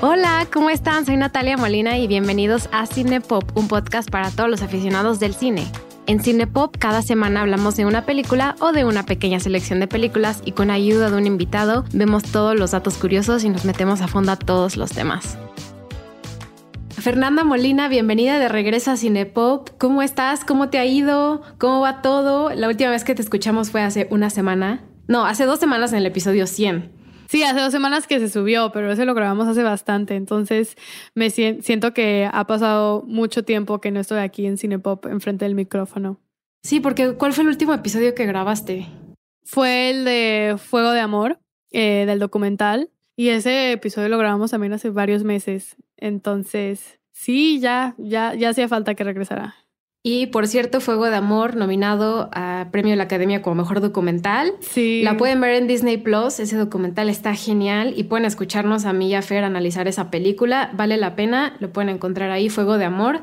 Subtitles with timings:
[0.00, 1.04] Hola, ¿cómo están?
[1.04, 5.66] Soy Natalia Molina y bienvenidos a Cinepop, un podcast para todos los aficionados del cine.
[6.06, 10.40] En Cinepop cada semana hablamos de una película o de una pequeña selección de películas
[10.44, 14.08] y con ayuda de un invitado vemos todos los datos curiosos y nos metemos a
[14.08, 15.36] fondo a todos los temas.
[17.00, 19.70] Fernanda Molina, bienvenida de regreso a Cinepop.
[19.78, 20.44] ¿Cómo estás?
[20.44, 21.42] ¿Cómo te ha ido?
[21.58, 22.50] ¿Cómo va todo?
[22.50, 24.84] La última vez que te escuchamos fue hace una semana.
[25.06, 26.90] No, hace dos semanas en el episodio 100.
[27.28, 30.16] Sí, hace dos semanas que se subió, pero ese lo grabamos hace bastante.
[30.16, 30.76] Entonces
[31.14, 35.54] me siento que ha pasado mucho tiempo que no estoy aquí en Cinepop enfrente del
[35.54, 36.18] micrófono.
[36.62, 38.88] Sí, porque ¿cuál fue el último episodio que grabaste?
[39.44, 41.38] Fue el de Fuego de Amor,
[41.70, 42.90] eh, del documental.
[43.14, 45.76] Y ese episodio lo grabamos también hace varios meses.
[45.96, 49.56] Entonces, sí, ya, ya, ya hacía falta que regresara.
[50.02, 54.52] Y por cierto, Fuego de Amor, nominado a Premio de la Academia como Mejor Documental.
[54.60, 55.02] Sí.
[55.02, 56.38] La pueden ver en Disney Plus.
[56.38, 60.70] Ese documental está genial y pueden escucharnos a mí y a Fer analizar esa película.
[60.74, 63.20] Vale la pena, lo pueden encontrar ahí, Fuego de Amor.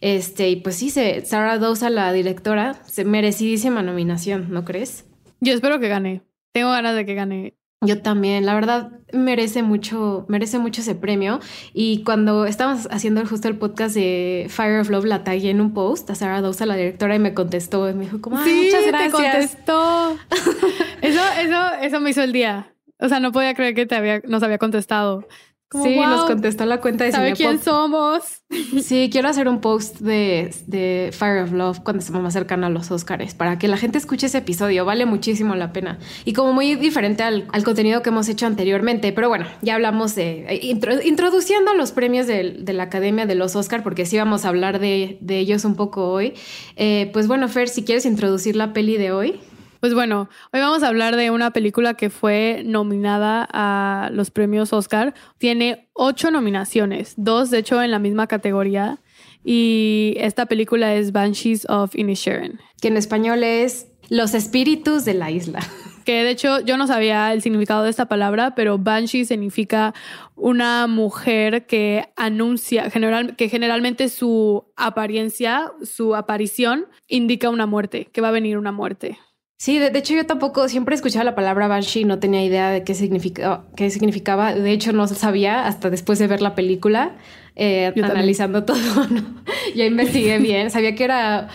[0.00, 5.06] Este, y pues sí, se, Sarah Dawson, la directora, se merecidísima nominación, ¿no crees?
[5.40, 6.22] Yo espero que gane.
[6.52, 7.57] Tengo ganas de que gane.
[7.80, 11.38] Yo también, la verdad merece mucho, merece mucho ese premio.
[11.72, 15.72] Y cuando estábamos haciendo justo el podcast de Fire of Love, la tagué en un
[15.74, 17.88] post a Sarah Dawson, la directora, y me contestó.
[17.88, 19.12] Y me dijo, como, sí, muchas gracias.
[19.12, 20.18] Te contestó.
[21.02, 22.74] eso, eso, eso me hizo el día.
[22.98, 25.28] O sea, no podía creer que te había, nos había contestado
[25.70, 28.42] sí, nos contestó la cuenta de ¿Sabe quién somos?
[28.82, 32.70] Sí, quiero hacer un post de, de Fire of Love cuando estemos más cercano a
[32.70, 34.84] los Oscars para que la gente escuche ese episodio.
[34.84, 35.98] Vale muchísimo la pena.
[36.24, 39.12] Y como muy diferente al, contenido que hemos hecho anteriormente.
[39.12, 43.82] Pero bueno, ya hablamos de eh, introduciendo los premios de, la Academia de los Oscars,
[43.82, 46.34] porque sí vamos a hablar de, ellos un poco hoy.
[46.76, 49.40] Eh, pues bueno, Fer, si quieres introducir la peli de hoy.
[49.80, 54.72] Pues bueno, hoy vamos a hablar de una película que fue nominada a los premios
[54.72, 55.14] Oscar.
[55.38, 58.98] Tiene ocho nominaciones, dos de hecho en la misma categoría.
[59.44, 62.58] Y esta película es Banshees of Inisherin.
[62.80, 65.60] Que en español es Los espíritus de la isla.
[66.04, 69.92] Que de hecho yo no sabía el significado de esta palabra, pero Banshee significa
[70.36, 78.22] una mujer que anuncia, general, que generalmente su apariencia, su aparición, indica una muerte, que
[78.22, 79.18] va a venir una muerte.
[79.60, 82.94] Sí, de, hecho yo tampoco siempre escuchaba la palabra Banshee, no tenía idea de qué,
[82.94, 84.54] significa, qué significaba.
[84.54, 87.16] De hecho no sabía hasta después de ver la película,
[87.56, 88.78] eh, analizando todo.
[89.10, 89.42] ¿no?
[89.74, 91.48] Ya investigué bien, sabía que era,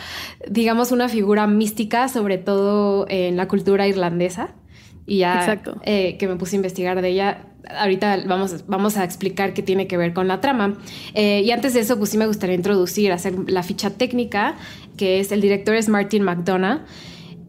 [0.49, 4.53] digamos, una figura mística, sobre todo en la cultura irlandesa.
[5.05, 9.53] Y ya eh, que me puse a investigar de ella, ahorita vamos, vamos a explicar
[9.53, 10.77] qué tiene que ver con la trama.
[11.13, 14.55] Eh, y antes de eso, pues sí me gustaría introducir, hacer la ficha técnica,
[14.97, 16.81] que es el director es Martin McDonough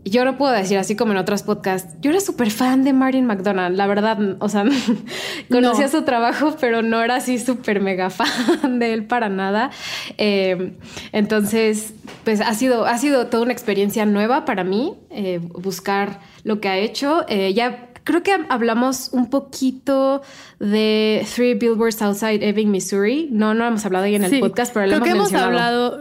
[0.05, 1.95] yo no puedo decir así como en otros podcasts.
[2.01, 4.19] Yo era súper fan de Martin McDonald, la verdad.
[4.39, 4.65] O sea,
[5.51, 9.71] conocía su trabajo, pero no era así súper mega fan de él para nada.
[10.19, 10.77] Eh,
[11.13, 16.61] entonces, pues ha sido, ha sido toda una experiencia nueva para mí eh, buscar lo
[16.61, 17.25] que ha hecho.
[17.29, 20.21] Eh, ya creo que hablamos un poquito
[20.61, 23.29] de Three Billboards Outside Ebbing, Missouri.
[23.33, 25.99] No, no hemos hablado ahí en el podcast, pero creo hemos que hemos hablado.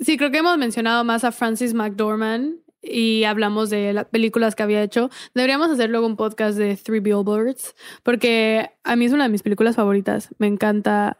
[0.00, 4.62] Sí, creo que hemos mencionado más a Francis McDormand y hablamos de las películas que
[4.62, 5.10] había hecho.
[5.34, 9.42] Deberíamos hacer luego un podcast de Three Billboards, porque a mí es una de mis
[9.42, 10.34] películas favoritas.
[10.38, 11.16] Me encanta,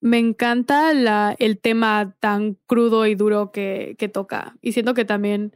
[0.00, 4.56] me encanta la, el tema tan crudo y duro que, que toca.
[4.62, 5.52] Y siento que también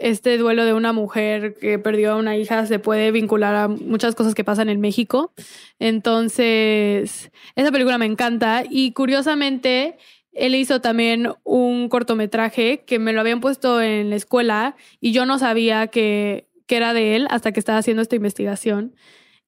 [0.00, 4.14] este duelo de una mujer que perdió a una hija se puede vincular a muchas
[4.14, 5.32] cosas que pasan en México.
[5.78, 9.98] Entonces, esa película me encanta y curiosamente
[10.32, 15.26] él hizo también un cortometraje que me lo habían puesto en la escuela y yo
[15.26, 18.94] no sabía que, que era de él hasta que estaba haciendo esta investigación.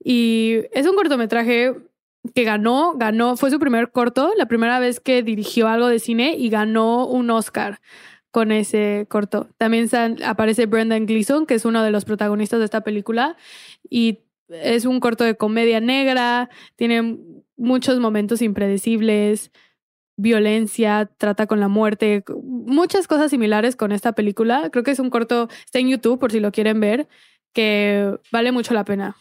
[0.02, 1.74] Y es un cortometraje
[2.34, 6.36] que ganó, ganó, fue su primer corto, la primera vez que dirigió algo de cine
[6.36, 7.80] y ganó un Oscar
[8.30, 9.48] con ese corto.
[9.58, 9.88] También
[10.24, 13.36] aparece Brendan Gleeson, que es uno de los protagonistas de esta película,
[13.88, 17.18] y es un corto de comedia negra, tiene
[17.56, 19.50] muchos momentos impredecibles,
[20.16, 24.70] violencia, trata con la muerte, muchas cosas similares con esta película.
[24.70, 27.08] Creo que es un corto, está en YouTube por si lo quieren ver,
[27.52, 29.16] que vale mucho la pena.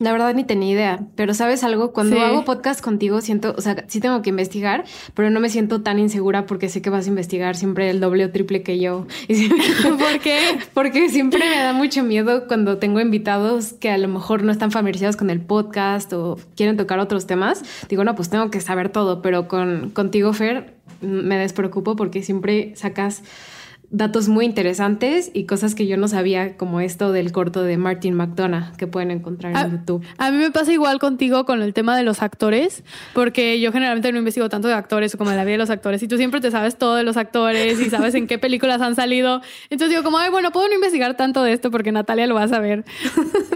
[0.00, 3.84] La verdad ni tenía idea, pero sabes algo, cuando hago podcast contigo siento, o sea,
[3.86, 4.82] sí tengo que investigar,
[5.14, 8.24] pero no me siento tan insegura porque sé que vas a investigar siempre el doble
[8.24, 9.06] o triple que yo.
[9.28, 10.58] ¿Por qué?
[10.74, 14.72] Porque siempre me da mucho miedo cuando tengo invitados que a lo mejor no están
[14.72, 17.62] familiarizados con el podcast o quieren tocar otros temas.
[17.88, 22.74] Digo, no, pues tengo que saber todo, pero con contigo, Fer, me despreocupo porque siempre
[22.74, 23.22] sacas
[23.90, 28.14] datos muy interesantes y cosas que yo no sabía, como esto del corto de Martin
[28.14, 30.04] McDonough que pueden encontrar en YouTube.
[30.18, 32.82] A mí me pasa igual contigo con el tema de los actores,
[33.12, 35.70] porque yo generalmente no investigo tanto de actores o como de la vida de los
[35.70, 38.80] actores, y tú siempre te sabes todo de los actores y sabes en qué películas
[38.80, 39.40] han salido.
[39.70, 42.44] Entonces digo, como, ay, bueno, puedo no investigar tanto de esto porque Natalia lo va
[42.44, 42.84] a saber.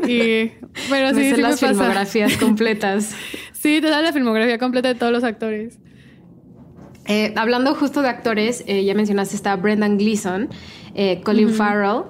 [0.06, 0.52] Y,
[0.88, 3.14] pero sí, sí las filmografías completas.
[3.52, 5.78] sí, te da la filmografía completa de todos los actores.
[7.08, 10.50] Eh, hablando justo de actores, eh, ya mencionaste está Brendan Gleeson,
[10.94, 12.02] eh, Colin Farrell,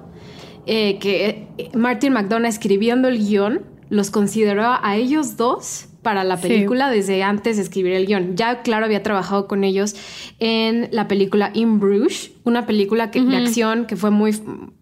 [0.65, 7.23] que Martin McDonough escribiendo el guion los consideró a ellos dos para la película desde
[7.23, 8.35] antes de escribir el guion.
[8.35, 9.95] Ya, claro, había trabajado con ellos
[10.39, 14.33] en la película In Bruges, una película que, de acción que fue muy,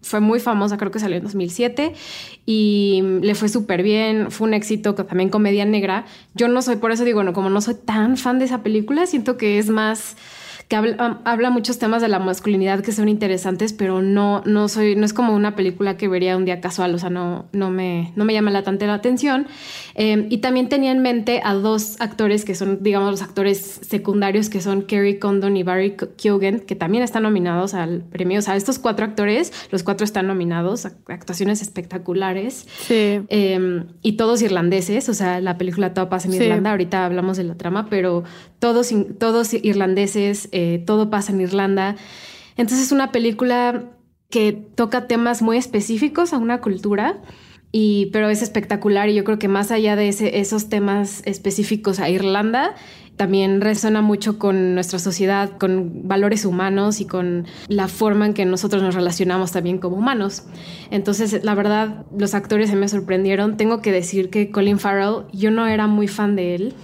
[0.02, 1.94] fue muy famosa, creo que salió en 2007
[2.46, 6.06] y le fue súper bien, fue un éxito, también comedia negra.
[6.34, 9.06] Yo no soy, por eso digo, bueno, como no soy tan fan de esa película,
[9.06, 10.16] siento que es más
[10.68, 15.06] que habla, muchos temas de la masculinidad que son interesantes, pero no, no soy, no
[15.06, 18.26] es como una película que vería un día casual, o sea, no, no, me, no
[18.26, 19.46] me llama la tanta la atención.
[19.94, 24.50] Em, y también tenía en mente a dos actores que son, digamos, los actores secundarios,
[24.50, 28.38] que son Kerry Condon y Barry Keoghan, que también están nominados al premio.
[28.38, 32.66] O sea, estos cuatro actores, los cuatro están nominados, a actuaciones espectaculares.
[32.86, 33.22] Sí.
[33.28, 37.44] Em, y todos irlandeses, o sea, la película toda pasa en Irlanda, ahorita hablamos de
[37.44, 38.24] la trama, pero
[38.58, 41.96] todos, todos irlandeses eh, todo pasa en Irlanda.
[42.56, 43.92] Entonces es una película
[44.30, 47.22] que toca temas muy específicos a una cultura,
[47.70, 52.08] y, pero es espectacular y yo creo que más allá de esos temas específicos a
[52.08, 52.74] Irlanda,
[53.18, 58.46] también resuena mucho con nuestra sociedad, con valores humanos y con la forma en que
[58.46, 60.44] nosotros nos relacionamos también como humanos.
[60.90, 63.56] Entonces, la verdad, los actores se me sorprendieron.
[63.56, 66.74] Tengo que decir que Colin Farrell, yo no era muy fan de él.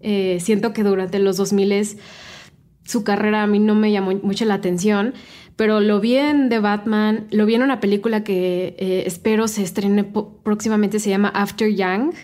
[0.00, 1.98] Eh, siento que durante los 2000
[2.84, 5.12] su carrera a mí no me llamó mucho la atención,
[5.56, 9.62] pero lo vi en The Batman, lo vi en una película que eh, espero se
[9.62, 12.14] estrene próximamente, se llama After Young.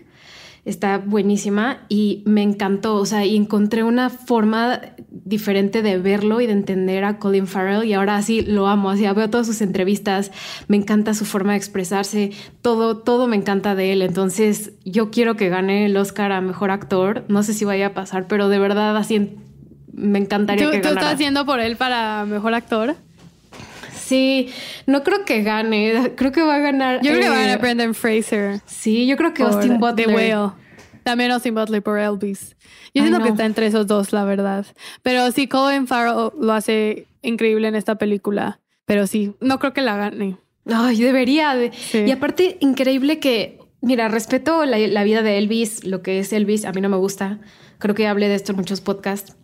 [0.65, 4.81] Está buenísima y me encantó, o sea, y encontré una forma
[5.11, 9.03] diferente de verlo y de entender a Colin Farrell y ahora sí lo amo, así
[9.03, 10.33] veo todas sus entrevistas,
[10.69, 12.33] me encanta su forma de expresarse,
[12.63, 16.71] todo, todo me encanta de él, entonces yo quiero que gane el Oscar a Mejor
[16.71, 19.37] Actor, no sé si vaya a pasar, pero de verdad así
[19.93, 20.91] me encantaría que ganara.
[20.91, 22.97] ¿Tú estás haciendo por él para mejor actor?
[24.05, 24.51] Sí,
[24.87, 26.13] no creo que gane.
[26.17, 27.01] Creo que va a ganar.
[27.03, 28.61] Yo creo que va a ganar eh, Brendan Fraser.
[28.67, 30.09] Sí, yo creo que Austin Butler.
[30.09, 30.53] The Whale.
[31.03, 32.57] También Austin Butler por Elvis.
[32.95, 34.67] Yo siento que está entre esos dos, la verdad.
[35.03, 38.61] Pero sí, Colin Farrell lo hace increíble en esta película.
[38.87, 40.37] Pero sí, no creo que la gane.
[40.67, 41.55] Ay, debería.
[41.93, 46.65] Y aparte, increíble que, mira, respeto la, la vida de Elvis, lo que es Elvis,
[46.65, 47.41] a mí no me gusta.
[47.79, 49.37] Creo que hablé de esto en muchos podcasts.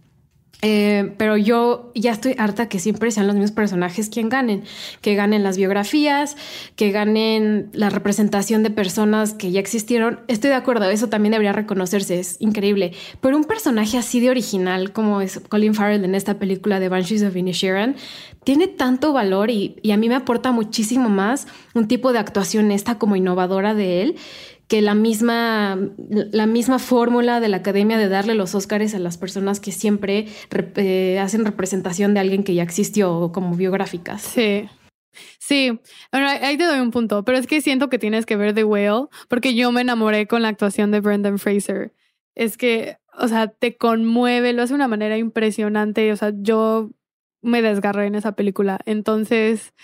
[0.62, 4.64] Eh, pero yo ya estoy harta que siempre sean los mismos personajes quien ganen,
[5.00, 6.36] que ganen las biografías,
[6.76, 10.20] que ganen la representación de personas que ya existieron.
[10.28, 12.92] Estoy de acuerdo, eso también debería reconocerse, es increíble.
[13.20, 17.22] Pero un personaje así de original como es Colin Farrell en esta película de Banshees
[17.22, 17.96] of Inisherin
[18.44, 22.70] tiene tanto valor y, y a mí me aporta muchísimo más un tipo de actuación
[22.70, 24.16] esta como innovadora de él
[24.70, 29.18] que la misma, la misma fórmula de la academia de darle los Óscares a las
[29.18, 30.28] personas que siempre
[30.76, 34.22] eh, hacen representación de alguien que ya existió como biográficas.
[34.22, 34.68] Sí.
[35.40, 35.80] Sí,
[36.12, 38.62] bueno, ahí te doy un punto, pero es que siento que tienes que ver The
[38.62, 41.92] Whale porque yo me enamoré con la actuación de Brendan Fraser.
[42.36, 46.92] Es que, o sea, te conmueve, lo hace de una manera impresionante, o sea, yo
[47.42, 48.78] me desgarré en esa película.
[48.86, 49.74] Entonces,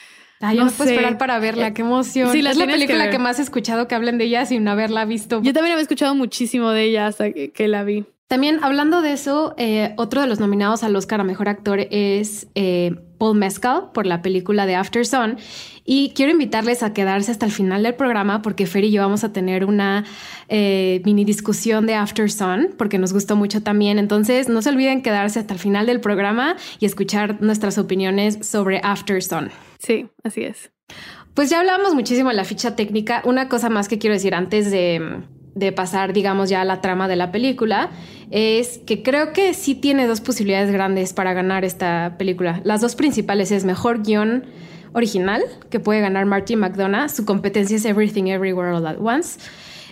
[0.40, 2.30] Ay, no, puedo esperar para verla, qué emoción.
[2.30, 5.40] Sí, es la película que, más he escuchado que hablen de ella sin haberla visto.
[5.42, 8.04] Yo también había escuchado muchísimo de ella hasta que, la vi.
[8.28, 12.48] También hablando de eso, eh, otro de los nominados al Oscar a Mejor Actor es
[12.56, 15.36] eh, Paul Mescal por la película de After Sun.
[15.84, 19.22] Y quiero invitarles a quedarse hasta el final del programa porque Fer y yo vamos
[19.22, 20.04] a tener una
[20.48, 23.98] eh, mini discusión de After Sun porque nos gustó mucho también.
[23.98, 28.80] Entonces no se olviden quedarse hasta el final del programa y escuchar nuestras opiniones sobre
[28.82, 29.50] After Sun.
[29.78, 30.70] Sí, así es.
[31.34, 33.22] Pues ya hablamos muchísimo de la ficha técnica.
[33.24, 35.20] Una cosa más que quiero decir antes de,
[35.54, 37.90] de pasar, digamos, ya a la trama de la película,
[38.30, 42.60] es que creo que sí tiene dos posibilidades grandes para ganar esta película.
[42.64, 44.44] Las dos principales es mejor guion
[44.92, 47.10] original, que puede ganar Martin McDonough.
[47.10, 49.38] Su competencia es Everything Everywhere All at Once.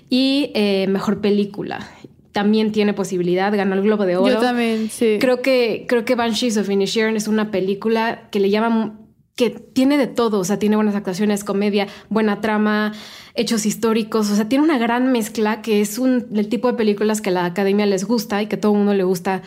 [0.08, 1.86] Y eh, mejor película.
[2.32, 4.34] También tiene posibilidad, ganó el Globo de Oro.
[4.34, 5.18] Yo también, sí.
[5.20, 8.98] Creo que, creo que Banshees of Inisherin es una película que le llama
[9.36, 12.92] que tiene de todo, o sea, tiene buenas actuaciones, comedia, buena trama,
[13.34, 17.20] hechos históricos, o sea, tiene una gran mezcla que es un, el tipo de películas
[17.20, 19.42] que a la academia les gusta y que todo el mundo le gusta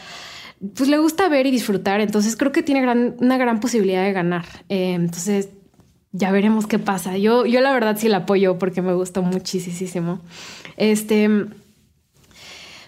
[0.76, 2.02] pues le gusta ver y disfrutar.
[2.02, 4.46] Entonces creo que tiene una gran posibilidad de ganar.
[4.70, 5.50] Eh, entonces
[6.12, 7.18] ya veremos qué pasa.
[7.18, 10.22] Yo, yo la verdad sí la apoyo porque me gustó muchísimo.
[10.78, 11.30] Este,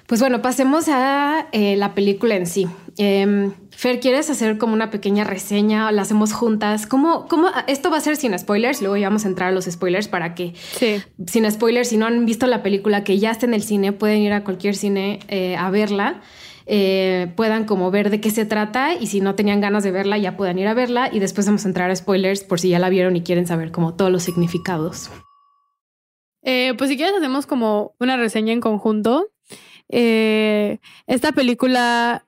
[0.09, 2.67] pues bueno, pasemos a eh, la película en sí.
[2.97, 5.91] Em, Fer, ¿quieres hacer como una pequeña reseña?
[5.91, 6.87] ¿La hacemos juntas?
[6.87, 8.81] ¿Cómo, cómo, esto va a ser sin spoilers?
[8.81, 10.55] Luego ya vamos a entrar a los spoilers para que,
[11.27, 14.21] sin spoilers, si no han visto la película que ya está en el cine, pueden
[14.21, 16.21] ir a cualquier cine eh, a verla.
[16.65, 20.17] Eh, puedan como ver de qué se trata y si no tenían ganas de verla
[20.17, 22.79] ya puedan ir a verla y después vamos a entrar a spoilers por si ya
[22.79, 25.11] la vieron y quieren saber como todos los significados.
[26.41, 29.29] Eh, pues si quieres hacemos como una reseña en conjunto.
[29.89, 32.25] Eh, esta película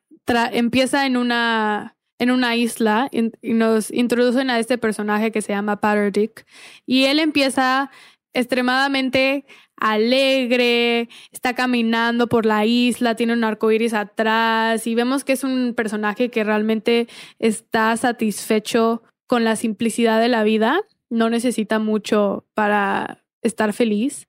[0.51, 5.79] empieza en una en una isla y nos introducen a este personaje que se llama
[6.13, 6.45] Dick
[6.85, 7.89] y él empieza
[8.33, 9.43] extremadamente
[9.75, 15.43] alegre, está caminando por la isla, tiene un arco iris atrás y vemos que es
[15.43, 17.07] un personaje que realmente
[17.39, 24.27] está satisfecho con la simplicidad de la vida, no necesita mucho para estar feliz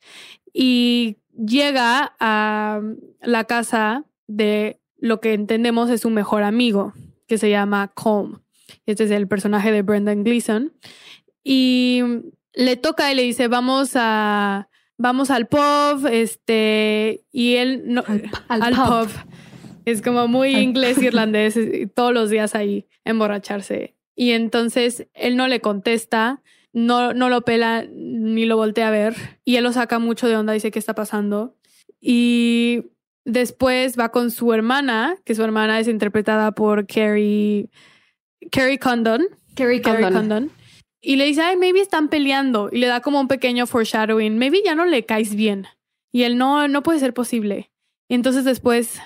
[0.55, 2.81] y llega a
[3.21, 6.93] la casa de lo que entendemos es su mejor amigo,
[7.27, 8.43] que se llama Colm.
[8.87, 10.73] Este es el personaje de Brendan Gleeson.
[11.45, 12.03] Y
[12.55, 14.69] le toca y le dice, vamos a
[15.03, 18.05] vamos al pub, este, y él no,
[18.49, 19.09] al, pub.
[19.85, 21.59] Es como muy inglés irlandés,
[21.95, 23.97] todos los días ahí emborracharse.
[24.15, 26.41] Y entonces él no le contesta,
[26.73, 29.15] no, no lo pela ni lo voltea a ver.
[29.45, 31.57] Y él lo saca mucho de onda, dice qué está pasando.
[32.01, 32.85] Y
[33.25, 37.71] después va con su hermana, que su hermana es interpretada por Carrie,
[38.51, 39.23] Carrie Condon.
[39.55, 40.51] Carrie Condon.
[41.01, 42.69] Y le dice, ay, maybe están peleando.
[42.71, 44.39] Y le da como un pequeño foreshadowing.
[44.39, 45.67] Maybe ya no le caes bien.
[46.13, 47.73] Y él no, no puede ser posible.
[48.09, 49.01] Y entonces después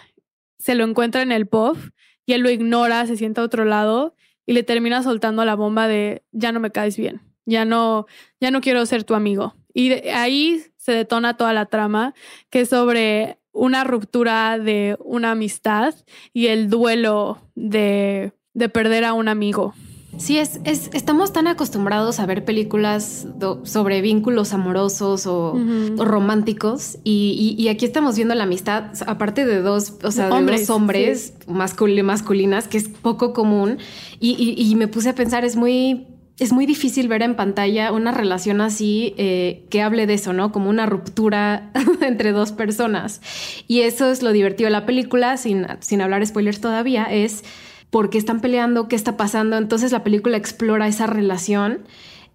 [0.59, 1.79] se lo encuentra en el pub
[2.27, 5.89] y él lo ignora, se sienta a otro lado y le termina soltando la bomba
[5.89, 7.21] de ya no me caes bien.
[7.47, 8.07] Ya no,
[8.41, 9.55] ya no quiero ser tu amigo.
[9.73, 12.15] Y ahí se detona toda la trama,
[12.51, 15.95] que es sobre una ruptura de una amistad
[16.33, 19.75] y el duelo de, de perder a un amigo.
[20.19, 23.27] Sí, es, es, estamos tan acostumbrados a ver películas
[23.65, 25.59] sobre vínculos amorosos o,
[25.99, 30.77] románticos y, aquí estamos viendo la amistad, aparte de dos, o sea, hombres, de dos
[30.77, 33.79] hombres masculinas, que es poco común
[34.19, 36.07] y, me puse a pensar, es muy...
[36.39, 40.53] Es muy difícil ver en pantalla una relación así eh, que hable de eso, ¿no?
[40.53, 41.71] Como una ruptura
[42.03, 43.23] entre dos personas.
[43.67, 47.43] Y eso es lo divertido de la película, sin, sin hablar spoilers todavía, es
[47.91, 49.57] por qué están peleando, qué está pasando.
[49.57, 51.85] Entonces la película explora esa relación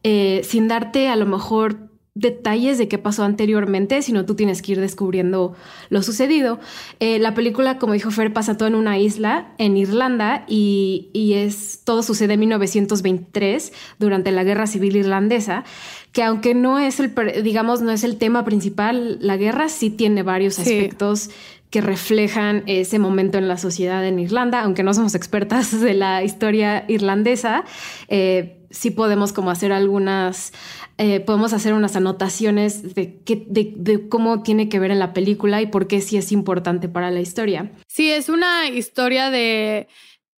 [0.03, 4.73] eh, sin darte a lo mejor detalles de qué pasó anteriormente, sino tú tienes que
[4.73, 5.55] ir descubriendo
[5.89, 6.59] lo sucedido.
[6.99, 11.81] Eh, la película, como dijo Fer, pasa todo en una isla en Irlanda y, es
[11.85, 15.63] todo sucede en 1923 durante la Guerra Civil Irlandesa,
[16.11, 17.13] que aunque no es el,
[17.43, 21.29] digamos, no es el tema principal, la guerra sí tiene varios aspectos
[21.71, 26.23] que reflejan ese momento en la sociedad en Irlanda, aunque no somos expertas de la
[26.23, 27.63] historia irlandesa,
[28.09, 30.51] eh, sí podemos como hacer algunas,
[30.97, 35.61] eh, podemos hacer unas anotaciones de, qué, de, cómo tiene que ver en la película
[35.61, 37.71] y por qué sí es importante para la historia.
[37.87, 39.87] Sí, es una historia de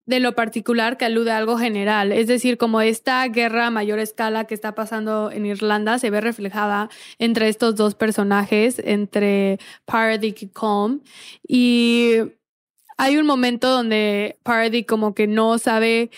[0.06, 2.12] de lo particular que alude a algo general.
[2.12, 6.20] Es decir, como esta guerra a mayor escala que está pasando en Irlanda se ve
[6.22, 11.02] reflejada entre estos dos personajes, entre Paradis y Calm.
[11.48, 12.16] Y
[12.98, 16.12] hay un momento donde Paradis como que no sabe,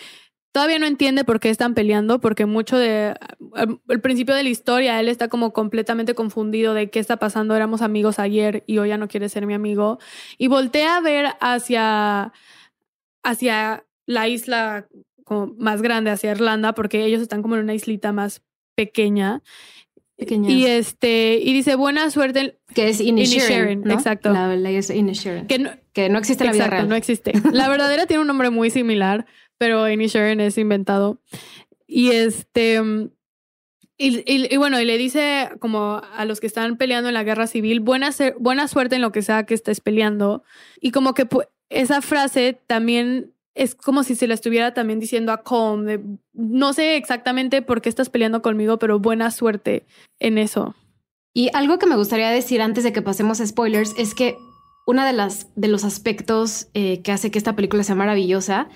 [0.50, 3.14] todavía no entiende por qué están peleando, porque mucho de,
[3.54, 7.82] al principio de la historia, él está como completamente confundido de qué está pasando, éramos
[7.82, 9.98] amigos ayer y hoy ya no quiere ser mi amigo.
[10.38, 12.32] Y voltea a ver hacia
[13.26, 14.86] hacia la isla
[15.24, 18.42] como más grande, hacia Irlanda, porque ellos están como en una islita más
[18.76, 19.42] pequeña.
[20.16, 20.48] Pequeña.
[20.48, 22.58] Y este, y dice buena suerte.
[22.74, 23.92] Que es Inisherin, ¿no?
[23.92, 24.32] Exacto.
[24.32, 24.46] La,
[25.48, 26.88] Que no, que no existe en la vida real.
[26.88, 27.32] no existe.
[27.52, 29.26] La verdadera tiene un nombre muy similar,
[29.58, 31.20] pero Inisherin es inventado.
[31.88, 32.80] Y este,
[33.98, 37.46] y, y, bueno, y le dice como a los que están peleando en la guerra
[37.46, 40.44] civil, buena, buena suerte en lo que sea que estés peleando.
[40.80, 41.26] Y como que
[41.68, 45.86] esa frase también es como si se la estuviera también diciendo a Com,
[46.34, 49.86] no sé exactamente por qué estás peleando conmigo, pero buena suerte
[50.20, 50.74] en eso.
[51.32, 54.36] Y algo que me gustaría decir antes de que pasemos a spoilers es que
[54.86, 58.68] uno de, las, de los aspectos eh, que hace que esta película sea maravillosa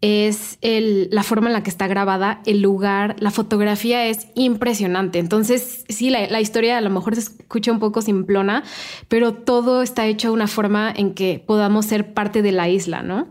[0.00, 5.18] es el, la forma en la que está grabada, el lugar, la fotografía es impresionante.
[5.18, 8.62] Entonces, sí, la, la, historia a lo mejor se escucha un poco simplona,
[9.08, 13.02] pero todo está hecho de una forma en que podamos ser parte de la isla,
[13.02, 13.28] ¿no?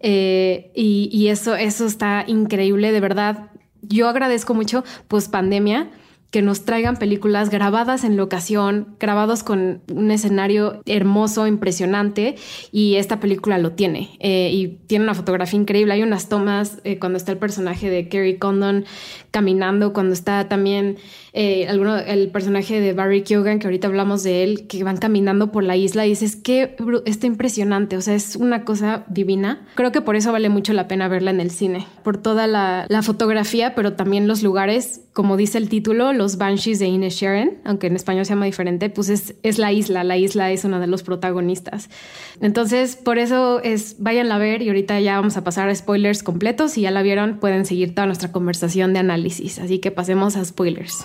[0.00, 3.50] Eh, y, y eso, eso está increíble, de verdad.
[3.80, 5.90] Yo agradezco mucho, pues pandemia,
[6.30, 12.36] que nos traigan películas grabadas en locación, grabados con un escenario hermoso, impresionante,
[12.72, 14.16] y esta película lo tiene.
[14.20, 15.94] Eh, y tiene una fotografía increíble.
[15.94, 18.84] Hay unas tomas eh, cuando está el personaje de Kerry Condon
[19.30, 20.96] caminando, cuando está también
[21.38, 25.52] eh, alguno, el personaje de Barry Keoghan, que ahorita hablamos de él, que van caminando
[25.52, 26.74] por la isla y dices, que
[27.04, 29.60] está impresionante, o sea, es una cosa divina.
[29.74, 32.86] Creo que por eso vale mucho la pena verla en el cine, por toda la,
[32.88, 37.58] la fotografía, pero también los lugares, como dice el título, los Banshees de Ines Sharon,
[37.64, 40.80] aunque en español se llama diferente, pues es, es la isla, la isla es uno
[40.80, 41.90] de los protagonistas.
[42.40, 46.22] Entonces, por eso es, váyanla a ver y ahorita ya vamos a pasar a spoilers
[46.22, 46.72] completos.
[46.72, 49.58] Si ya la vieron, pueden seguir toda nuestra conversación de análisis.
[49.58, 51.04] Así que pasemos a spoilers.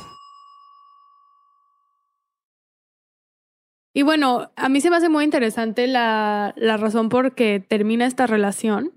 [3.94, 8.06] Y bueno, a mí se me hace muy interesante la, la razón por que termina
[8.06, 8.94] esta relación,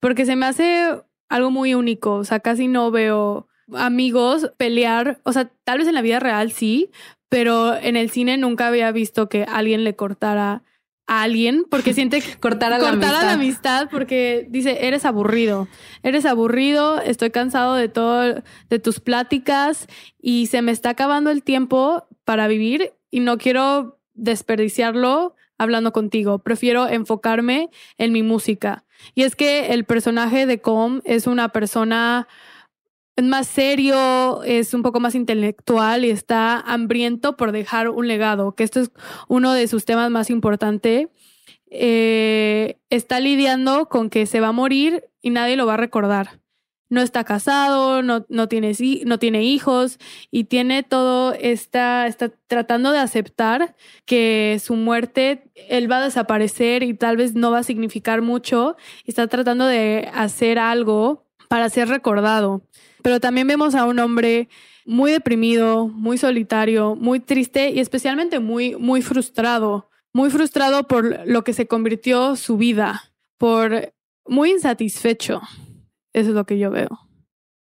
[0.00, 5.32] porque se me hace algo muy único, o sea, casi no veo amigos pelear, o
[5.32, 6.90] sea, tal vez en la vida real sí,
[7.28, 10.62] pero en el cine nunca había visto que alguien le cortara
[11.06, 13.22] a alguien porque siente que cortar a la, amistad.
[13.22, 15.68] la amistad porque dice, eres aburrido,
[16.02, 19.88] eres aburrido, estoy cansado de todo, de tus pláticas
[20.20, 26.38] y se me está acabando el tiempo para vivir y no quiero desperdiciarlo hablando contigo.
[26.38, 28.84] Prefiero enfocarme en mi música.
[29.14, 32.28] Y es que el personaje de Com es una persona
[33.20, 38.64] más serio, es un poco más intelectual y está hambriento por dejar un legado, que
[38.64, 38.90] esto es
[39.28, 41.08] uno de sus temas más importantes.
[41.70, 46.41] Eh, está lidiando con que se va a morir y nadie lo va a recordar
[46.92, 48.72] no está casado, no, no, tiene,
[49.06, 49.98] no tiene hijos
[50.30, 56.82] y tiene todo, está, está tratando de aceptar que su muerte, él va a desaparecer
[56.82, 58.76] y tal vez no va a significar mucho.
[59.06, 62.60] Está tratando de hacer algo para ser recordado.
[63.00, 64.50] Pero también vemos a un hombre
[64.84, 69.88] muy deprimido, muy solitario, muy triste y especialmente muy, muy frustrado.
[70.12, 73.94] Muy frustrado por lo que se convirtió su vida, por
[74.26, 75.40] muy insatisfecho.
[76.12, 76.88] Eso es lo que yo veo.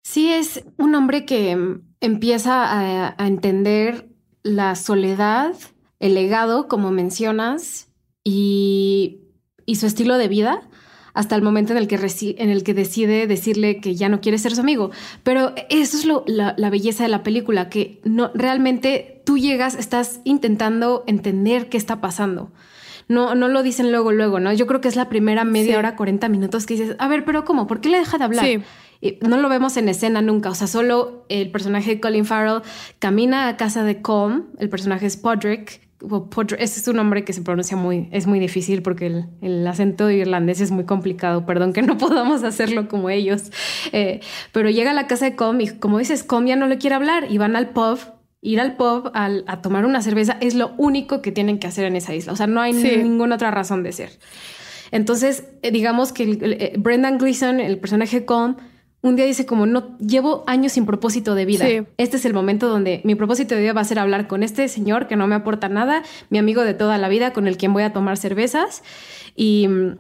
[0.03, 4.09] Sí, es un hombre que mm, empieza a, entender
[4.43, 5.53] la soledad,
[5.99, 7.89] el legado, como mencionas,
[8.23, 9.17] y,
[9.73, 10.67] su estilo de vida
[11.13, 11.95] hasta el momento en el, que
[12.37, 14.91] en el que decide decirle que ya no quiere ser su amigo.
[15.23, 19.75] Pero eso es lo, la, la, belleza de la película, que no, realmente tú llegas,
[19.75, 22.51] estás intentando entender qué está pasando
[23.11, 24.51] no, no lo dicen luego, luego, ¿no?
[24.53, 27.45] Yo creo que es la primera media hora, 40 minutos que dices, a ver, pero
[27.45, 27.67] ¿cómo?
[27.67, 28.45] ¿Por qué le deja de hablar?
[28.45, 28.61] Sí.
[29.01, 32.61] Y no lo vemos en escena nunca, o sea, solo el personaje de Colin Farrell
[32.99, 35.81] camina a casa de Com, el personaje es Podrick,
[36.57, 40.61] ese es un nombre que se pronuncia muy, es muy difícil porque el, acento irlandés
[40.61, 43.51] es muy complicado, perdón que no podamos hacerlo como ellos,
[43.91, 44.21] eh,
[44.51, 46.95] pero llega a la casa de Com y como dices, Com ya no le quiere
[46.95, 47.99] hablar y van al pub
[48.41, 51.95] ir al pub a tomar una cerveza es lo único que tienen que hacer en
[51.95, 52.33] esa isla.
[52.33, 54.09] O sea, no hay ninguna otra razón de ser.
[54.91, 58.57] Entonces, eh, digamos que eh, Brendan Gleeson, el personaje Com,
[59.03, 61.65] un día dice como no llevo años sin propósito de vida.
[61.97, 64.67] Este es el momento donde mi propósito de vida va a ser hablar con este
[64.67, 67.73] señor que no me aporta nada, mi amigo de toda la vida con el quien
[67.73, 68.83] voy a tomar cervezas
[69.35, 69.97] y mm,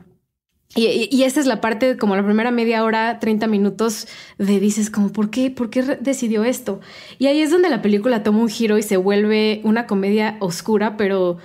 [0.75, 4.07] y, y, esta es la parte, como la primera media hora, 30 minutos,
[4.37, 5.51] de dices como, ¿por qué?
[5.51, 6.79] ¿Por qué decidió esto?
[7.19, 10.95] Y ahí es donde la película toma un giro y se vuelve una comedia oscura,
[10.95, 11.37] pero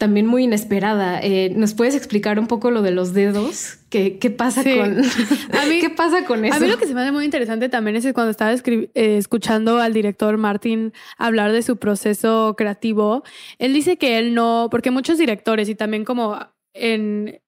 [0.00, 1.20] también muy inesperada.
[1.20, 3.76] Eh, ¿Nos puedes explicar un poco lo de los dedos?
[3.90, 6.56] ¿Qué, qué pasa con a mí, qué pasa con eso?
[6.56, 8.88] A mí lo que se me hace muy interesante también es que cuando estaba eh,
[8.94, 13.24] escuchando al director Martin hablar de su proceso creativo,
[13.58, 16.38] él dice que él no, porque muchos directores y también como
[16.72, 17.39] en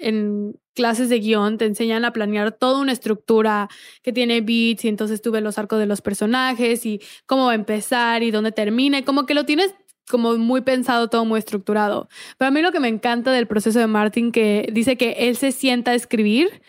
[0.00, 3.68] en clases de guion te enseñan a planear toda una estructura
[4.02, 7.54] que tiene beats y entonces tuve los arcos de los personajes y cómo va a
[7.54, 9.74] empezar y dónde termina y como que lo tienes
[10.10, 12.08] como muy pensado, todo muy estructurado.
[12.36, 15.36] Pero a mí lo que me encanta del proceso de Martin que dice que él
[15.36, 16.62] se sienta a escribir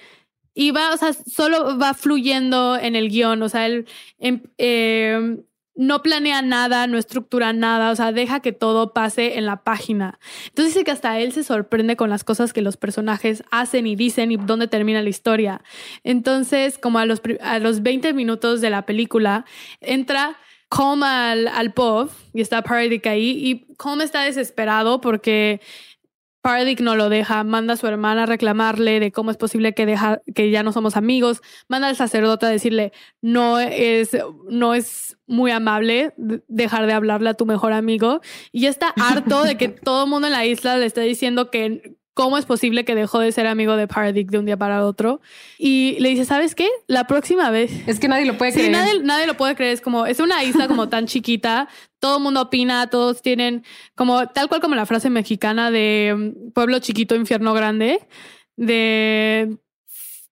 [0.54, 3.88] y va, o sea, solo va fluyendo en el guion, o sea, él
[4.20, 5.38] em, eh,
[5.82, 10.20] no planea nada, no estructura nada, o sea, deja que todo pase en la página.
[10.50, 13.96] Entonces dice que hasta él se sorprende con las cosas que los personajes hacen y
[13.96, 15.64] dicen y dónde termina la historia.
[16.04, 19.46] Entonces, como a los, a los 20 minutos de la película,
[19.80, 20.38] entra
[20.70, 25.62] Com al, al pub y está Paradic ahí y Com está desesperado porque
[26.42, 29.86] Pardick no lo deja, manda a su hermana a reclamarle de cómo es posible que,
[29.86, 34.18] deja, que ya no somos amigos, manda al sacerdote a decirle no es,
[34.50, 39.56] no es muy amable dejar de hablarle a tu mejor amigo y está harto de
[39.56, 42.96] que todo el mundo en la isla le esté diciendo que, cómo es posible que
[42.96, 45.22] dejó de ser amigo de Paradic de un día para otro.
[45.58, 46.70] Y le dice, ¿sabes qué?
[46.88, 47.72] La próxima vez...
[47.88, 48.68] Es que nadie lo puede creer.
[48.68, 49.74] Sí, nadie, nadie lo puede creer.
[49.74, 51.70] Es como, es una isla como tan chiquita,
[52.00, 53.64] todo el mundo opina, todos tienen
[53.96, 58.00] como, tal cual como la frase mexicana de mm, pueblo chiquito, infierno grande,
[58.58, 59.58] de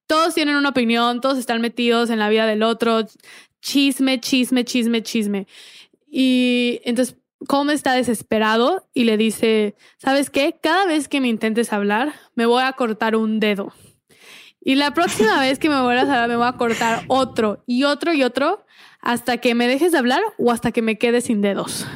[0.08, 3.06] todos tienen una opinión, todos están metidos en la vida del otro,
[3.62, 5.48] chisme, chisme, chisme, chisme.
[6.12, 7.16] Y entonces
[7.48, 10.58] Colm está desesperado y le dice, ¿sabes qué?
[10.62, 13.74] Cada vez que me intentes hablar, me voy a cortar un dedo.
[14.62, 17.84] Y la próxima vez que me vuelvas a hablar, me voy a cortar otro y
[17.84, 18.66] otro y otro
[19.02, 21.88] hasta que me dejes de hablar o hasta que me quede sin dedos.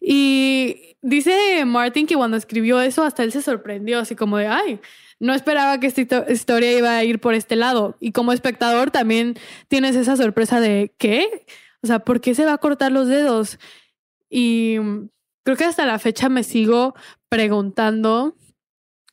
[0.00, 4.80] Y dice Martin que cuando escribió eso, hasta él se sorprendió, así como de, ay,
[5.18, 7.96] no esperaba que esta historia iba a ir por este lado.
[8.00, 9.34] Y como espectador también
[9.68, 11.44] tienes esa sorpresa de, ¿qué?
[11.82, 13.58] O sea, ¿por qué se va a cortar los dedos?
[14.30, 14.76] Y
[15.44, 16.94] creo que hasta la fecha me sigo
[17.28, 18.36] preguntando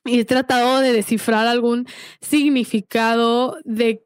[0.06, 1.88] y he tratado de descifrar algún
[2.22, 4.06] significado de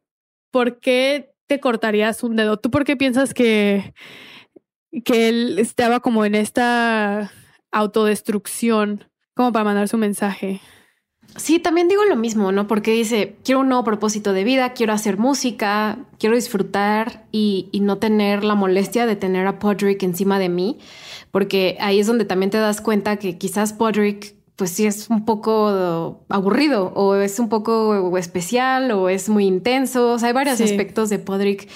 [0.50, 2.58] por qué te cortarías un dedo.
[2.58, 3.94] ¿Tú por qué piensas que,
[5.04, 7.30] que él estaba como en esta
[7.70, 10.60] autodestrucción como para mandar su mensaje?
[11.36, 12.66] Sí, también digo lo mismo, ¿no?
[12.66, 17.98] Porque dice, quiero un nuevo propósito de vida, quiero hacer música, quiero disfrutar y, no
[17.98, 20.78] tener la molestia de tener a Podrick encima de mí,
[21.30, 25.24] porque ahí es donde también te das cuenta que quizás Podrick pues sí es un
[25.24, 30.12] poco aburrido o es un poco especial o es muy intenso.
[30.12, 31.68] O sea, hay varios aspectos de Podrick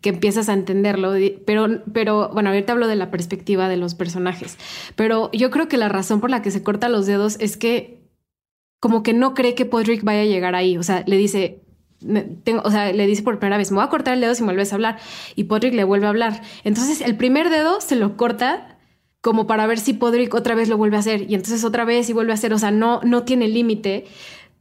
[0.00, 1.14] que empiezas a entenderlo,
[1.46, 4.58] pero, pero bueno, ahorita hablo de la perspectiva de los personajes,
[4.96, 8.03] pero yo creo que la razón por la que se corta los dedos es que
[8.84, 10.76] como que no cree que Podrick vaya a llegar ahí.
[10.76, 11.62] O sea, le dice,
[12.44, 14.42] tengo, o sea, le dice por primera vez, me voy a cortar el dedo si
[14.42, 14.98] me vuelves a hablar.
[15.36, 16.42] Y Podrick le vuelve a hablar.
[16.64, 18.76] Entonces, el primer dedo se lo corta
[19.22, 21.22] como para ver si Podrick otra vez lo vuelve a hacer.
[21.30, 22.52] Y entonces otra vez y vuelve a hacer.
[22.52, 24.04] O sea, no, no tiene límite,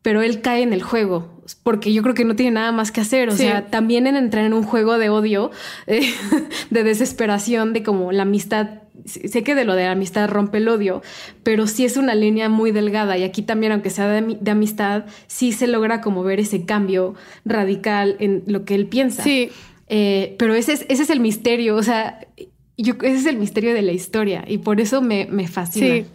[0.02, 1.42] pero él cae en el juego.
[1.62, 3.28] Porque yo creo que no tiene nada más que hacer.
[3.28, 5.52] O sea, también en entrar en un juego de odio,
[5.86, 6.14] eh,
[6.70, 11.02] de desesperación, de como la amistad sé que de lo de amistad rompe el odio,
[11.44, 15.52] pero sí es una línea muy delgada y aquí también, aunque sea de, amistad, sí
[15.52, 19.24] se logra como ver ese cambio radical en lo que él piensa.
[19.24, 19.50] Sí.
[19.88, 22.20] Eh, pero ese es, ese es el misterio, o sea,
[22.78, 25.96] yo, ese es el misterio de la historia y por eso me, me fascina.
[25.96, 26.06] Sí.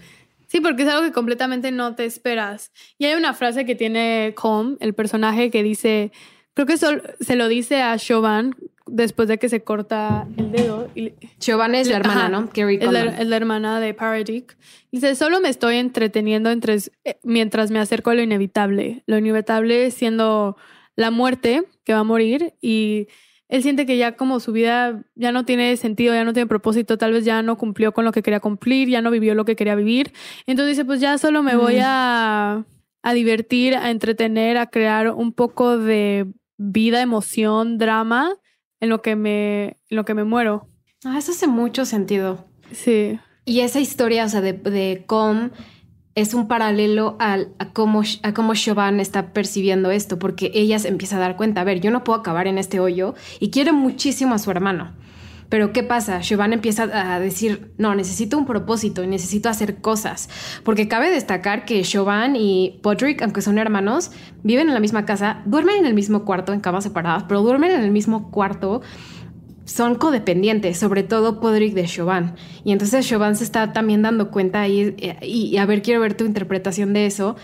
[0.49, 2.73] Sí, porque es algo que completamente no te esperas.
[2.97, 6.11] Y hay una frase que tiene Com, el personaje, que dice,
[6.55, 8.55] creo que se lo dice a Chauvin
[8.91, 10.89] después de que se corta el dedo.
[10.95, 12.51] Y, Giovanna es la hermana, ¿no?
[12.51, 14.57] Carrie es la, es la, hermana de Paradic.
[14.91, 19.03] Dice, solo me estoy entreteniendo entre, eh, mientras me acerco a lo inevitable.
[19.07, 20.57] Lo inevitable siendo
[20.97, 23.09] la muerte, que va a morir, y
[23.49, 26.99] él siente que ya como su vida ya no tiene sentido, ya no tiene propósito,
[26.99, 29.57] tal vez ya no cumplió con lo que quería cumplir, ya no vivió lo que
[29.57, 30.13] quería vivir.
[30.47, 32.65] Entonces dice, pues ya solo me voy a,
[33.03, 36.27] a divertir, a entretener, a crear un poco de
[36.59, 38.35] vida, emoción, drama
[38.81, 40.69] en lo que me, en lo que me muero.
[41.05, 42.47] Ah, eso hace mucho sentido.
[42.73, 43.19] Sí.
[43.45, 45.51] Y esa historia, o sea, de, de Com
[46.15, 50.89] es un paralelo al, a, cómo, a cómo Chauvin está percibiendo esto, porque ella se
[50.89, 53.71] empieza a dar cuenta, a ver, yo no puedo acabar en este hoyo y quiere
[53.71, 54.97] muchísimo a su hermano.
[55.49, 56.21] Pero ¿qué pasa?
[56.21, 60.29] Chauvin empieza a decir, no, necesito un propósito y necesito hacer cosas.
[60.63, 64.11] Porque cabe destacar que Chauvin y Podrick, aunque son hermanos,
[64.43, 67.71] viven en la misma casa, duermen en el mismo cuarto, en camas separadas, pero duermen
[67.71, 68.83] en el mismo cuarto.
[69.65, 72.33] Son codependientes, sobre todo Podrick de Chauvin.
[72.65, 76.25] Y entonces Chauvin se está también dando cuenta y, y, a ver, quiero ver tu
[76.27, 77.37] interpretación de eso.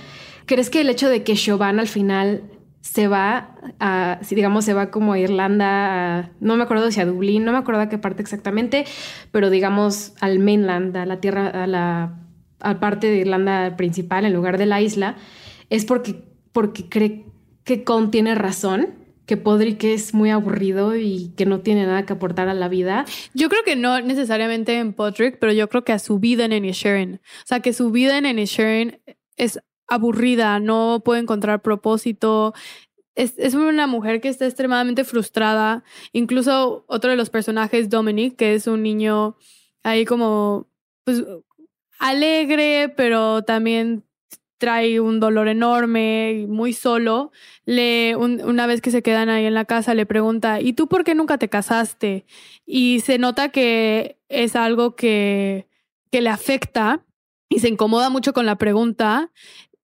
[0.47, 2.43] ¿Crees que el hecho de que Chauvin al final
[2.85, 7.43] se va a, digamos, se va como a Irlanda, no me acuerdo si a Dublín,
[7.43, 8.85] no me acuerdo a qué parte exactamente,
[9.33, 12.21] pero digamos al mainland, a la tierra, a la
[12.81, 15.17] parte de Irlanda principal en lugar de la isla,
[15.71, 17.25] es porque, porque cree
[17.65, 18.89] que Con tiene razón,
[19.25, 23.07] que Podrick es muy aburrido y que no tiene nada que aportar a la vida.
[23.33, 26.53] Yo creo que no necesariamente en Podrick, pero yo creo que a su vida en
[26.53, 27.15] Inisherin.
[27.15, 29.01] O sea, que su vida en Inisherin
[29.39, 32.55] es aburrida, no puede encontrar propósito.
[33.15, 35.85] Es, es, una mujer que está extremadamente frustrada.
[36.13, 39.37] Incluso otro de los personajes, Dominic, que es un niño
[39.83, 40.69] ahí como,
[41.05, 41.25] pues,
[41.99, 44.05] alegre, pero también
[44.59, 47.33] trae un dolor enorme y muy solo.
[47.67, 51.05] Le, una vez que se quedan ahí en la casa, le pregunta, ¿y tú por
[51.05, 52.25] qué nunca te casaste?
[52.67, 55.69] Y se nota que es algo que,
[56.11, 57.05] que le afecta
[57.49, 59.31] y se incomoda mucho con la pregunta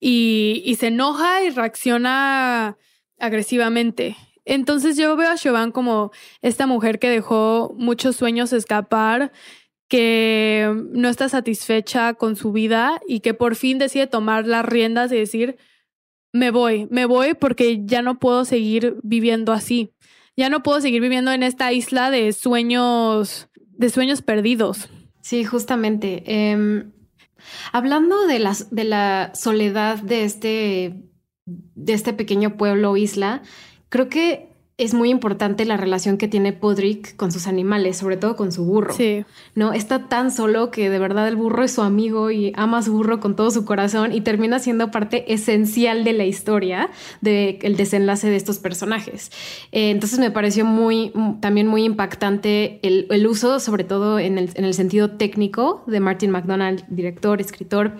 [0.00, 2.78] y, se enoja y reacciona
[3.18, 4.16] agresivamente.
[4.46, 6.10] Entonces yo veo a Chauvin como
[6.40, 9.30] esta mujer que dejó muchos sueños escapar,
[9.88, 15.12] que no está satisfecha con su vida y que por fin decide tomar las riendas
[15.12, 15.58] y decir,
[16.32, 19.92] me voy, me voy porque ya no puedo seguir viviendo así.
[20.36, 24.88] Ya no puedo seguir viviendo en esta isla de sueños, de sueños perdidos.
[25.20, 26.22] Sí, justamente.
[26.26, 26.92] Em,
[27.72, 31.02] hablando de, las, de la soledad de este,
[31.46, 33.42] de este pequeño pueblo o isla,
[33.88, 34.49] creo que
[34.80, 38.64] es muy importante la relación que tiene Podrick con sus animales, sobre todo con su
[38.64, 38.94] burro.
[38.94, 39.24] Sí.
[39.54, 42.82] No, está tan solo que de verdad el burro es su amigo y ama a
[42.82, 46.90] su burro con todo su corazón y termina siendo parte esencial de la historia
[47.20, 49.30] del desenlace de estos personajes.
[49.70, 54.64] Eh, entonces me pareció muy, también muy impactante el, uso, sobre todo en el, en
[54.64, 57.92] el, sentido técnico, de Martin McDonald, director, escritor,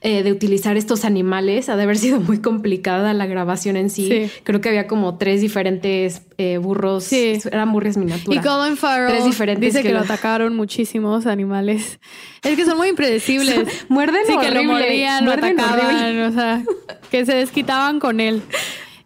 [0.00, 1.68] eh, de utilizar estos animales.
[1.68, 4.08] Ha de haber sido muy complicada la grabación en sí.
[4.08, 4.30] sí.
[4.42, 7.38] Creo que había como tres diferentes eh, burros, sí.
[7.46, 8.40] eran burros miniatura.
[8.40, 12.00] Y Colin Farrell dice que, lo atacaron muchísimos animales.
[12.42, 13.84] Es que son muy impredecibles.
[13.88, 16.62] muerden sí, que lo mordían, lo atacaban, o sea,
[17.10, 18.42] que se desquitaban con él.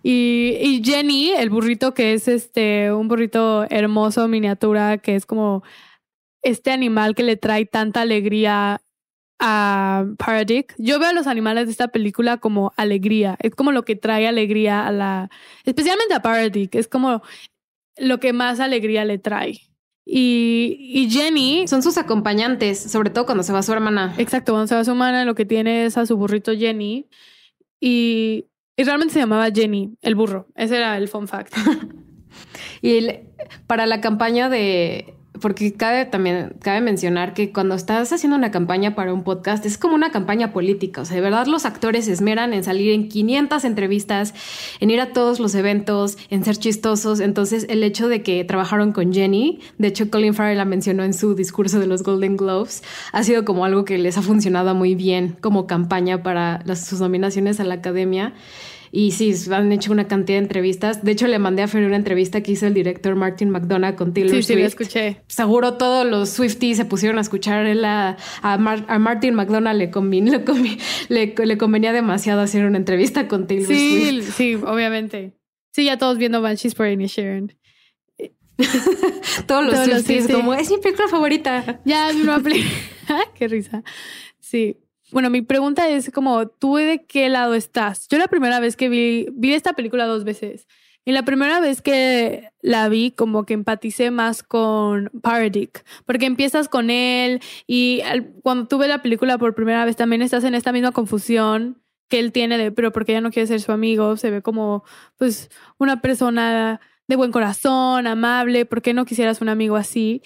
[0.02, 5.62] Y, y, Jenny, el burrito que es este, un burrito hermoso, miniatura, que es como
[6.42, 8.80] este animal que le trae tanta alegría
[9.38, 10.74] a Paradic.
[10.78, 13.36] Yo veo a los animales de esta película como alegría.
[13.40, 15.30] Es como lo que trae alegría a la.
[15.64, 16.74] Especialmente a Paradic.
[16.74, 17.22] Es como
[17.96, 19.60] lo que más alegría le trae.
[20.04, 21.68] Y, y, Jenny.
[21.68, 24.14] Son sus acompañantes, sobre todo cuando se va su hermana.
[24.16, 27.08] Exacto, cuando se va su hermana, lo que tiene es a su burrito Jenny.
[27.80, 28.46] Y,
[28.76, 30.48] y realmente se llamaba Jenny, el burro.
[30.54, 31.54] Ese era el fun fact.
[32.82, 33.06] y
[33.66, 38.94] para la campaña de porque cabe también, cabe mencionar que cuando estás haciendo una campaña
[38.94, 42.12] para un podcast es como una campaña política, o sea, de verdad los actores se
[42.12, 44.34] esmeran en salir en 500 entrevistas,
[44.80, 48.92] en ir a todos los eventos, en ser chistosos, entonces el hecho de que trabajaron
[48.92, 52.82] con Jenny, de hecho Colin Farrell la mencionó en su discurso de los Golden Globes,
[53.12, 57.00] ha sido como algo que les ha funcionado muy bien como campaña para las, sus
[57.00, 58.34] nominaciones a la academia.
[58.90, 61.04] Y sí, han hecho una cantidad de entrevistas.
[61.04, 64.14] De hecho, le mandé a Fer una entrevista que hizo el director Martin McDonough con
[64.14, 64.56] Taylor sí, Swift.
[64.56, 65.22] Sí, la escuché.
[65.26, 69.90] Seguro todos los Swifties se pusieron a escuchar a, a, Martin McDonough le,
[71.08, 74.36] le, le, convenía demasiado hacer una entrevista con Taylor sí, Swift.
[74.36, 75.32] Sí, obviamente.
[75.72, 77.52] Sí, ya todos viendo Banshees por Sharon.
[79.46, 81.80] todos los todos Swifties, como es mi película favorita.
[81.84, 82.42] Ya, no
[83.34, 83.84] Qué risa.
[84.40, 84.78] Sí.
[85.10, 88.08] Bueno, mi pregunta es como, ¿tú de qué lado estás?
[88.08, 90.66] Yo la primera vez que vi, vi esta película dos veces.
[91.04, 96.68] Y la primera vez que la vi, como que empaticé más con Paradic, porque empiezas
[96.68, 98.02] con él y
[98.42, 102.18] cuando tú ves la película por primera vez también estás en esta misma confusión que
[102.18, 104.84] él tiene de, pero porque ya no quiere ser su amigo, se ve como,
[105.16, 110.22] pues, una persona de buen corazón, amable, ¿por qué no quisieras un amigo así?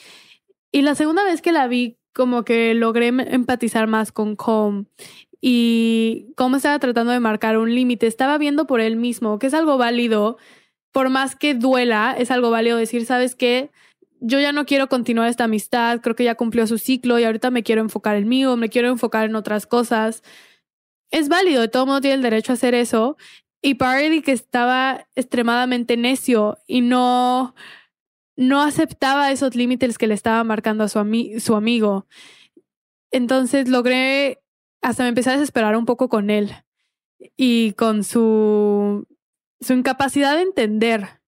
[0.73, 4.87] Y la segunda vez que la vi, como que logré em, empatizar más con Com
[5.41, 8.07] y cómo estaba tratando de marcar un límite.
[8.07, 10.39] Estaba viendo por él mismo, que es algo válido,
[10.93, 13.71] por más que duela, es algo válido decir, ¿sabes qué?
[14.21, 17.51] Yo ya no quiero continuar esta amistad, creo que ya cumplió su ciclo y ahorita
[17.51, 20.23] me quiero enfocar en mí o me quiero enfocar en otras cosas.
[21.11, 23.17] Es válido, todo mundo tiene el derecho a hacer eso.
[23.63, 27.55] Y Parody que estaba extremadamente necio y no,
[28.49, 32.07] no aceptaba esos límites que le estaba marcando a su, amigo.
[33.11, 34.43] Entonces logré,
[34.81, 36.53] hasta me empecé a desesperar un poco con él
[37.37, 39.07] y con su,
[39.61, 41.21] su incapacidad de entender.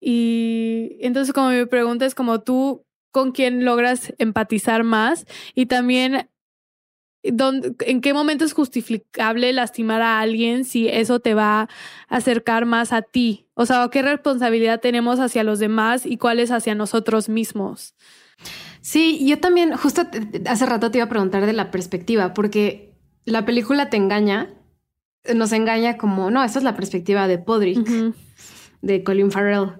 [0.00, 5.26] Y entonces como mi pregunta es como tú, ¿con quién logras empatizar más?
[5.54, 6.30] Y también
[7.22, 11.68] ¿En qué momento es justificable lastimar a alguien si eso te va a
[12.08, 13.46] acercar más a ti?
[13.54, 17.94] O sea, ¿qué responsabilidad tenemos hacia los demás y cuál es hacia nosotros mismos?
[18.80, 20.06] Sí, yo también, justo
[20.46, 22.94] hace rato te iba a preguntar de la perspectiva, porque
[23.26, 24.54] la película te engaña,
[25.34, 27.86] nos engaña como, no, esta es la perspectiva de Podrick,
[28.80, 29.72] de Colin Farrell.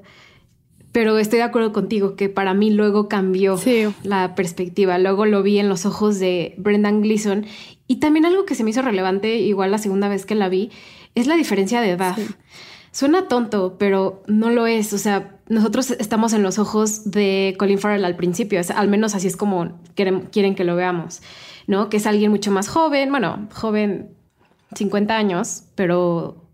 [0.92, 3.58] Pero estoy de acuerdo contigo que para mí luego cambió
[4.02, 4.98] la perspectiva.
[4.98, 7.46] Luego lo vi en los ojos de Brendan Gleeson.
[7.86, 10.70] Y también algo que se me hizo relevante, igual la segunda vez que la vi,
[11.14, 12.16] es la diferencia de edad.
[12.92, 14.92] Suena tonto, pero no lo es.
[14.92, 18.60] O sea, nosotros estamos en los ojos de Colin Farrell al principio.
[18.74, 21.22] al menos así es como quieren, quieren que lo veamos,
[21.68, 21.88] ¿no?
[21.88, 24.10] Que es alguien mucho más joven, bueno, joven
[24.74, 26.49] 50 años, pero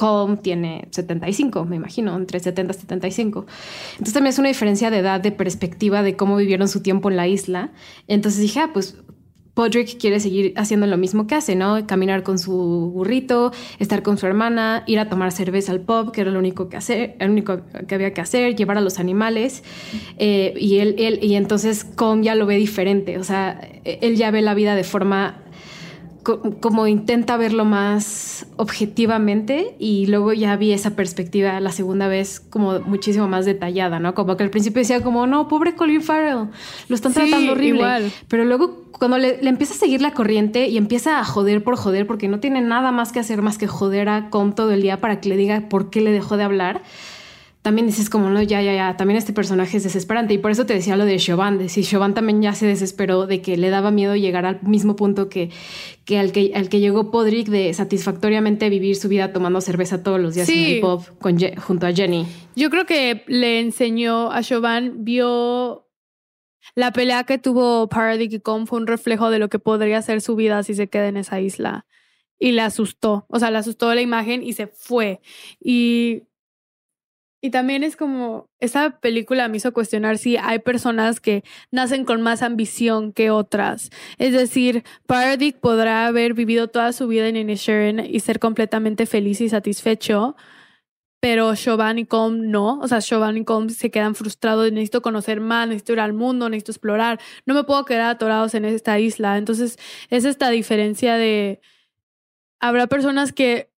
[0.00, 3.44] Com tiene 75, me imagino, entre 70 y 75.
[3.92, 7.16] Entonces también es una diferencia de edad, de perspectiva de cómo vivieron su tiempo en
[7.18, 7.70] la isla.
[8.08, 8.96] Entonces dije, ah, pues
[9.52, 11.86] Podrick quiere seguir haciendo lo mismo que hace, ¿no?
[11.86, 16.22] Caminar con su burrito, estar con su hermana, ir a tomar cerveza al pub, que
[16.22, 19.62] era lo único que hacer, el único que había que hacer, llevar a los animales.
[20.16, 23.18] Eh, y él, él, y entonces Com ya lo ve diferente.
[23.18, 25.42] O sea, él ya ve la vida de forma
[26.22, 32.80] como intenta verlo más objetivamente y luego ya vi esa perspectiva la segunda vez como
[32.80, 34.14] muchísimo más detallada, ¿no?
[34.14, 36.48] Como que al principio decía como, no, pobre Colin Farrell,
[36.88, 37.80] lo están tratando horrible.
[37.80, 38.12] Igual.
[38.28, 42.06] Pero luego cuando le, empieza a seguir la corriente y empieza a joder por joder
[42.06, 45.00] porque no tiene nada más que hacer más que joder a con todo el día
[45.00, 46.82] para que le diga por qué le dejó de hablar,
[47.62, 50.32] también dices como, no, ya, ya, ya, también este personaje es desesperante.
[50.32, 53.26] Y por eso te decía lo de Chauvin, de si Chauvin también ya se desesperó
[53.26, 55.50] de que le daba miedo llegar al mismo punto que,
[56.06, 60.18] que, al, que al que llegó Podrick de satisfactoriamente vivir su vida tomando cerveza todos
[60.18, 62.26] los días en el pub con, junto a Jenny.
[62.56, 65.86] Yo creo que le enseñó a Chauvin, vio
[66.74, 70.22] la pelea que tuvo Paradig y Com fue un reflejo de lo que podría ser
[70.22, 71.86] su vida si se queda en esa isla.
[72.38, 75.20] Y le asustó, o sea, le asustó la imagen y se fue.
[75.62, 76.22] Y
[77.42, 82.20] y también es como, esa película me hizo cuestionar si hay personas que nacen con
[82.20, 83.90] más ambición que otras.
[84.18, 89.40] Es decir, Paradic podrá haber vivido toda su vida en Inisherin y ser completamente feliz
[89.40, 90.36] y satisfecho,
[91.20, 92.78] pero Chauvin y no.
[92.80, 96.48] O sea, Chauvin y Com se quedan frustrados, necesito conocer más, necesito ir al mundo,
[96.50, 99.38] necesito explorar, no me puedo quedar atorados en esta isla.
[99.38, 99.78] Entonces,
[100.10, 101.60] es esta diferencia de...
[102.60, 103.69] Habrá personas que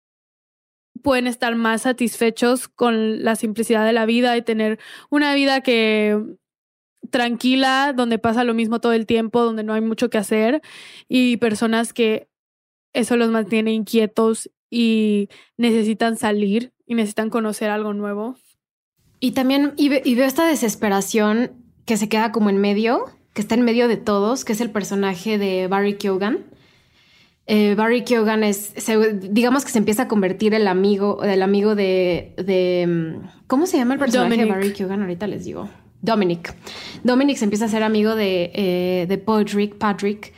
[1.03, 4.79] pueden estar más satisfechos con la simplicidad de la vida y tener
[5.11, 6.19] una vida que
[7.11, 10.63] tranquila, donde pasa lo mismo todo el tiempo, donde no hay mucho que hacer
[11.09, 12.29] y personas que
[12.93, 18.37] eso los mantiene inquietos y necesitan salir y necesitan conocer algo nuevo.
[19.21, 21.53] Y también y, veo esta desesperación
[21.85, 24.71] que se queda como en medio, que está en medio de todos, que es el
[24.71, 26.45] personaje de Barry Keoghan
[27.47, 28.73] eh, Barry Keoghan es,
[29.21, 33.79] digamos que se empieza a convertir el amigo, el amigo de, de mm, ¿cómo se
[33.79, 35.03] llama el personaje de Barry Keoghan?
[35.03, 35.69] Ahorita les digo.
[36.01, 36.55] Dominic.
[37.05, 40.33] Dominic se empieza a ser amigo de, eh, de Patrick, Patrick.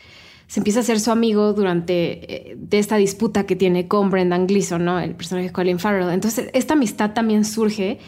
[0.46, 4.46] Se empieza a ser su amigo durante eh, de esta disputa que tiene con Brendan
[4.46, 4.98] Gleeson, ¿no?
[4.98, 6.10] El personaje de Colin Farrell.
[6.10, 7.98] Entonces, esta amistad también surge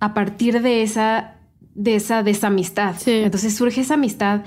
[0.00, 1.36] a partir de esa,
[1.74, 2.96] de esa desamistad.
[3.06, 4.42] Entonces surge esa amistad.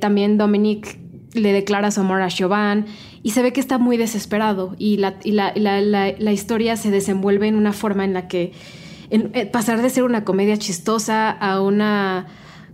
[0.00, 1.01] también Dominic
[1.34, 2.86] le declara su amor a Chauvin
[3.22, 7.72] y se ve que está muy desesperado y la, la, historia se desenvuelve en una
[7.72, 8.52] forma en la que
[9.10, 12.26] eh, pasar de ser una comedia chistosa a una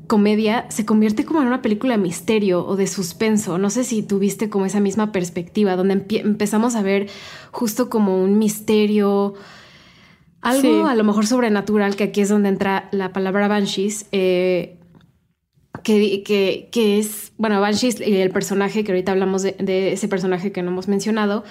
[0.09, 3.59] comedia se convierte como en una película de misterio o de suspenso.
[3.59, 7.09] No sé si tuviste como esa misma perspectiva, donde empezamos a ver
[7.53, 9.35] justo como un misterio,
[10.41, 14.07] algo a lo mejor sobrenatural, que aquí es donde entra la palabra Banshees.
[14.13, 14.78] Eh,
[16.23, 20.63] que, que, es, bueno, Banshees y el personaje, que ahorita hablamos de, ese personaje que
[20.63, 21.45] no hemos mencionado,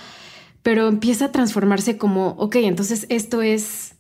[0.61, 3.95] pero empieza a transformarse como, ok, entonces esto es,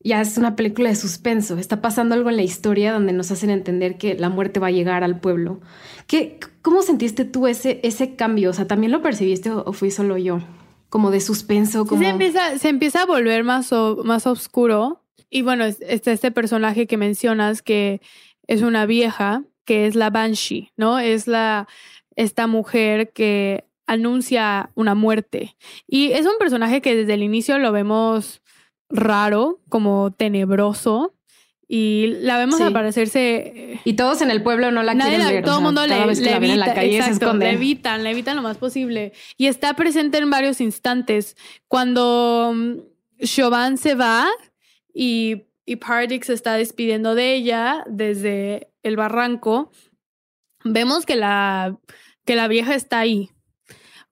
[0.00, 3.50] ya es una película de suspenso, está pasando algo en la historia donde nos hacen
[3.50, 5.60] entender que la muerte va a llegar al pueblo.
[6.06, 8.50] ¿Qué, ¿Cómo sentiste tú ese, ese cambio?
[8.50, 10.40] O sea, ¿también lo percibiste o, fui solo yo?
[10.88, 12.02] Como de suspenso, como...
[12.02, 13.70] Se empieza, se empieza a volver más,
[14.04, 15.02] más oscuro.
[15.28, 18.00] Y bueno, este, este personaje que mencionas que
[18.46, 20.98] es una vieja que es la Banshee, ¿no?
[20.98, 21.68] Es la,
[22.14, 25.56] esta mujer que anuncia una muerte.
[25.86, 28.40] Y es un personaje que desde el inicio lo vemos
[28.88, 31.12] raro, como tenebroso.
[31.68, 33.80] Y la vemos aparecerse.
[33.84, 35.44] Y todos en el pueblo no la quieren ver.
[35.44, 38.56] Todo el mundo le, le en la calle exacto, le evitan, le evitan lo más
[38.56, 39.12] posible.
[39.36, 41.36] Y está presente en varios instantes.
[41.66, 44.28] Cuando mm, Chauvin se va
[44.94, 49.70] y y Pardix se está despidiendo de ella desde el barranco,
[50.64, 51.76] vemos que la,
[52.24, 53.30] que la vieja está ahí.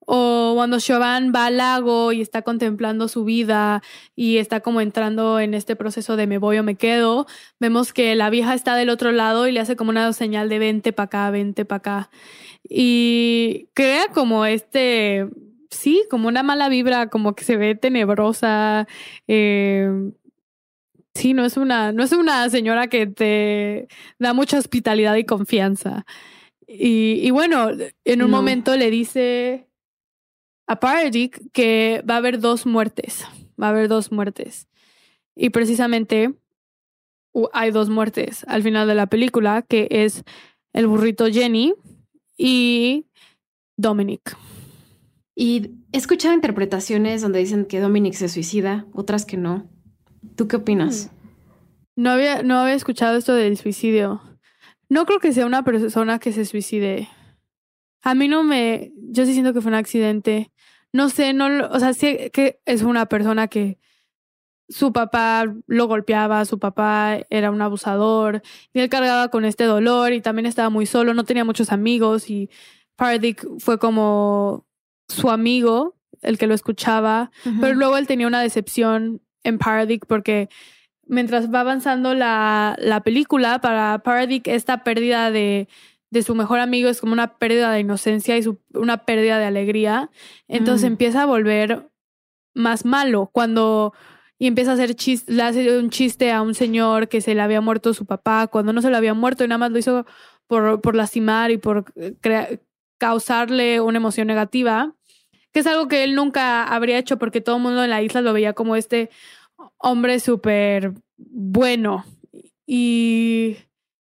[0.07, 3.81] O cuando Chauvin va al lago y está contemplando su vida
[4.15, 7.25] y está como entrando en este proceso de me voy o me quedo,
[7.59, 10.59] vemos que la vieja está del otro lado y le hace como una señal de
[10.59, 12.09] vente para acá, vente para acá.
[12.69, 15.27] Y crea como este,
[15.71, 18.87] sí, como una mala vibra, como que se ve tenebrosa.
[19.27, 19.89] Eh,
[21.15, 23.87] Sí, no es una, no es una señora que te
[24.19, 26.05] da mucha hospitalidad y confianza.
[26.67, 27.69] Y, bueno,
[28.03, 29.69] en un momento le dice
[30.67, 33.25] a Paradig que va a haber dos muertes.
[33.61, 34.67] Va a haber dos muertes.
[35.35, 36.33] Y precisamente
[37.53, 40.23] hay dos muertes al final de la película, que es
[40.73, 41.73] el burrito Jenny
[42.37, 43.05] y
[43.77, 44.35] Dominic.
[45.33, 49.69] Y he escuchado interpretaciones donde dicen que Dominic se suicida, otras que no.
[50.35, 51.11] ¿Tú qué opinas?
[51.11, 52.01] Mm.
[52.03, 54.21] No había, no había escuchado esto del suicidio.
[54.89, 57.07] No creo que sea una persona que se suicide.
[58.01, 60.51] A mí no me, yo sí siento que fue un accidente.
[60.91, 63.79] No sé, no, o sea, sí que es una persona que
[64.69, 68.41] su papá lo golpeaba, su papá era un abusador
[68.73, 72.29] y él cargaba con este dolor y también estaba muy solo, no tenía muchos amigos
[72.29, 72.49] y
[72.95, 74.65] Pardick fue como
[75.07, 80.49] su amigo, el que lo escuchaba, pero luego él tenía una decepción en Pardick porque
[81.07, 85.67] mientras va avanzando la, la película, para Pardick esta pérdida de,
[86.09, 88.43] de, su mejor amigo es como una pérdida de inocencia y
[88.73, 90.09] una pérdida de alegría,
[90.47, 91.89] entonces empieza a volver
[92.53, 93.93] más malo cuando
[94.37, 97.41] y empieza a hacer chiste, le hace un chiste a un señor que se le
[97.41, 100.05] había muerto su papá cuando no se le había muerto y nada más lo hizo
[100.47, 101.85] por, por lastimar y por
[102.97, 104.93] causarle una emoción negativa,
[105.55, 108.19] que es algo que él nunca habría hecho porque todo el mundo en la isla
[108.19, 109.09] lo veía como este
[109.77, 112.03] hombre súper bueno.
[112.65, 113.55] Y,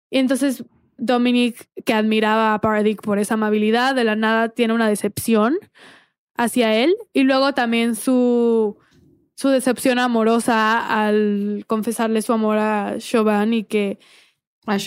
[0.10, 0.64] y, entonces
[0.96, 5.58] Dominic, que admiraba a Paradic por esa amabilidad, de la nada tiene una decepción
[6.38, 6.96] hacia él.
[7.12, 8.78] Y luego también su
[9.36, 14.00] su decepción amorosa al confesarle su amor a Chauvin y que,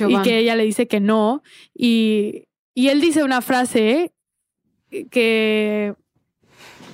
[0.08, 1.42] y que ella le dice que no.
[1.74, 4.14] Y, y él dice una frase
[5.10, 5.94] que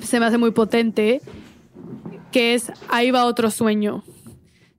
[0.05, 1.21] se me hace muy potente,
[2.31, 4.05] que es, ahí va otro sueño.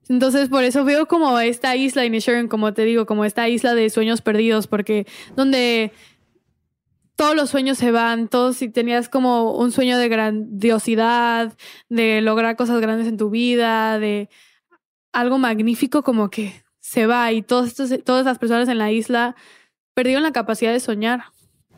[0.08, 3.88] Entonces, por eso veo como esta isla Inisherin, como te digo, como esta isla de
[3.88, 5.92] sueños perdidos, porque donde
[7.16, 11.56] todos los sueños se van, todos si tenías como un sueño de grandiosidad,
[11.88, 14.28] de lograr cosas grandes en tu vida, de
[15.12, 19.36] algo magnífico como que se va y todos todas las personas en la isla
[19.94, 21.24] perdieron la capacidad de soñar.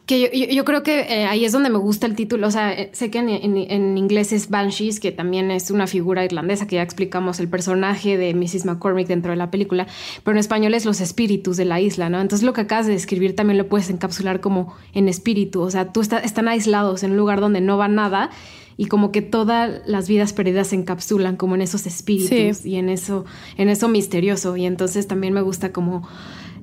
[0.06, 2.46] Que yo, yo, creo que eh, ahí es donde me gusta el título.
[2.46, 6.24] O sea, eh, sé que en, en, inglés es Banshees, que también es una figura
[6.24, 8.66] irlandesa, que ya explicamos el personaje de Mrs.
[8.66, 9.88] McCormick dentro de la película,
[10.22, 12.20] pero en español es los espíritus de la isla, ¿no?
[12.20, 15.62] Entonces lo que acabas de describir también lo puedes encapsular como en espíritu.
[15.62, 18.30] O sea, tú están aislados en un lugar donde no va nada
[18.76, 22.90] y como que todas las vidas perdidas se encapsulan como en esos espíritus y en
[22.90, 23.24] eso,
[23.56, 24.56] en eso misterioso.
[24.56, 26.06] Y entonces también me gusta como,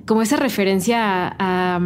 [0.05, 1.79] como esa referencia a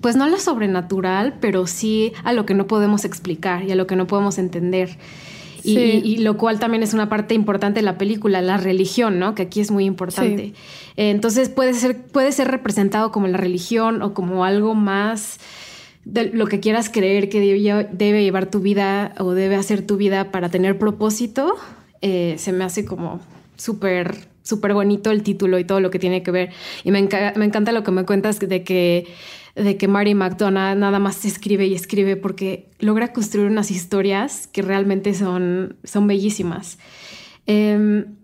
[0.00, 3.76] pues no a lo sobrenatural, pero sí a lo que no podemos explicar y a
[3.76, 4.98] lo que no podemos entender.
[5.64, 9.34] Y, lo cual también es una parte importante de la película, la religión, ¿no?
[9.34, 10.54] Que aquí es muy importante.
[10.96, 15.38] entonces puede ser, puede ser representado como la religión o como algo más
[16.04, 20.30] de lo que quieras creer que debe, llevar tu vida o debe hacer tu vida
[20.30, 21.56] para tener propósito.
[22.00, 23.20] Eh, se me hace como
[23.56, 26.50] súper súper bonito el título y todo lo que tiene que ver.
[26.82, 29.06] Y me, me encanta lo que me cuentas de que
[29.54, 34.62] de que Mary McDonough nada más escribe y escribe porque logra construir unas historias que
[34.62, 36.78] realmente son, son bellísimas.
[37.46, 38.16] Em,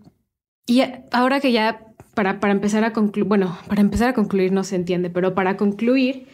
[0.65, 4.63] y ahora que ya, para, para empezar a concluir, bueno, para empezar a concluir no
[4.63, 6.27] se entiende, pero para concluir,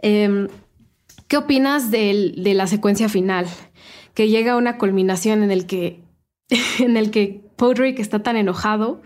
[0.00, 0.48] em,
[1.28, 3.46] ¿qué opinas de, de la secuencia final?
[4.14, 6.00] Que llega a una culminación en el que,
[6.78, 9.02] en el que Podrick está tan enojado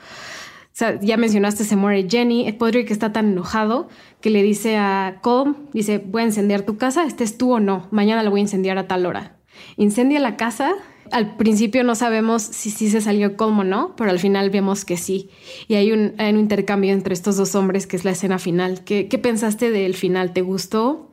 [1.01, 2.51] ya mencionaste, se muere Jenny.
[2.53, 3.89] Podrick está tan enojado
[4.20, 7.89] que le dice a Colm, dice, voy a incendiar tu casa, estés tú o no,
[7.91, 9.37] mañana la voy a incendiar a tal hora.
[9.76, 10.74] Incendia la casa.
[11.11, 14.85] Al principio no sabemos si sí se salió Colm o no, pero al final vemos
[14.85, 15.31] que sí.
[15.66, 18.85] Y hay un, un intercambio entre estos dos hombres que es la escena final.
[18.85, 20.35] ¿Qué, ¿Qué pensaste del final?
[20.35, 21.11] ¿Te gustó?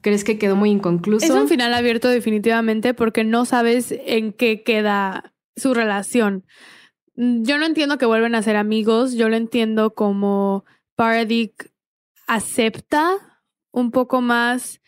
[0.00, 1.26] ¿Crees que quedó muy inconcluso?
[1.26, 6.44] Es un final abierto definitivamente porque no sabes en qué queda su relación.
[7.16, 10.64] Mm, yo no entiendo que vuelven a ser amigos, yo lo entiendo como
[10.94, 11.52] Paradig
[12.26, 13.42] acepta
[13.72, 14.80] un poco más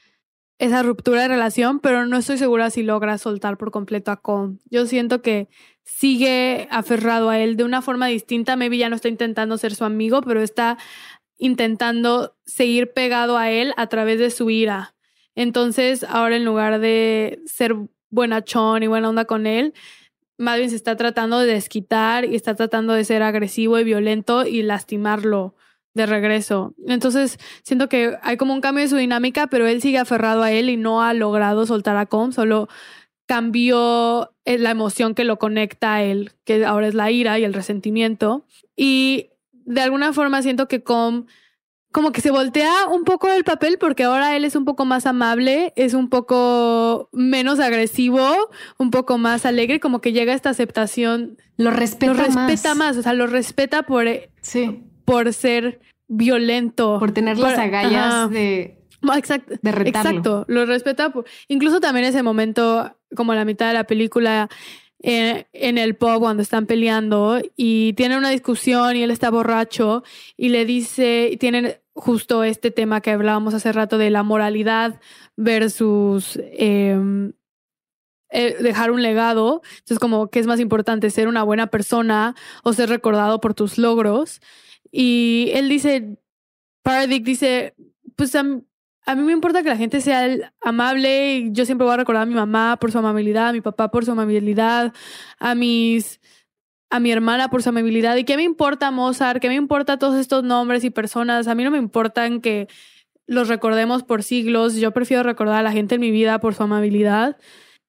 [0.59, 4.59] esa ruptura de relación, pero no estoy segura si logra soltar por completo a Colm.
[4.71, 5.49] Yo siento que
[5.85, 8.57] sigue aferrado a él de una forma distinta.
[8.57, 10.77] Maybe ya no está intentando ser su amigo, pero está
[11.39, 14.95] intentando seguir pegado a él a través de su ira.
[15.37, 17.77] Entonces, ahora en lugar de ser
[18.11, 19.75] buenachón y buena onda con él,
[20.39, 24.63] más se está tratando de desquitar y está tratando de ser agresivo y violento y
[24.63, 25.55] lastimarlo
[25.95, 26.75] de regreso.
[26.87, 30.53] Entonces, siento que hay como un cambio de su dinámica, pero él sigue aferrado a
[30.53, 32.69] él y no ha logrado soltar a Com, solo
[33.27, 37.45] cambió eh, la emoción que lo conecta a él, que ahora es la ira y
[37.45, 38.47] el resentimiento.
[38.77, 41.27] Y de alguna forma siento que Com
[41.93, 45.07] como que se voltea un poco el papel porque ahora él es un poco más
[45.07, 51.39] amable, es un poco menos agresivo, un poco más alegre, como que llega esta aceptación.
[51.57, 52.97] Lo respeta, lo respeta más.
[52.97, 54.07] o sea, lo respeta por,
[54.43, 54.85] sí.
[55.05, 56.99] por ser violento.
[56.99, 58.75] Por tener las agallas de...
[59.17, 60.11] Exacto, de retarlo.
[60.11, 61.11] Exacto, lo respeta.
[61.11, 64.49] Por, incluso también ese momento, como la mitad de la película,
[65.01, 70.03] en, el pub cuando están peleando y tienen una discusión y él está borracho
[70.37, 75.01] y le dice, tienen justo este tema que hablábamos hace rato de la moralidad
[75.37, 77.33] versus em,
[78.31, 79.63] eh, dejar un legado.
[79.71, 81.11] Entonces, como, ¿qué es más importante?
[81.11, 82.35] ¿Ser una buena persona
[82.65, 84.41] o ser recordado por tus logros?
[84.91, 86.19] Y él dice,
[86.83, 87.75] Paradic dice,
[88.17, 88.31] pues
[89.09, 92.27] a, mí me importa que la gente sea amable yo siempre voy a recordar a
[92.27, 94.93] mi mamá por su amabilidad, a mi papá por su amabilidad,
[95.39, 96.21] a mis
[96.91, 98.17] a mi hermana por su amabilidad.
[98.17, 99.41] ¿Y qué me importa Mozart?
[99.41, 101.49] ¿Qué me importa todos estos nombres y personas?
[101.49, 102.69] A mí no me importan que
[103.27, 104.77] los recordemos por siglos.
[104.77, 107.37] Yo prefiero recordar a la gente en mi vida por su amabilidad.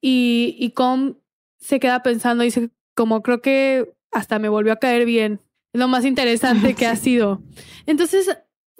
[0.01, 1.15] Y, y Com
[1.59, 5.41] se queda pensando y dice, como creo que hasta me volvió a caer bien.
[5.73, 7.41] Es lo más interesante que ha sido.
[7.85, 8.37] Entonces,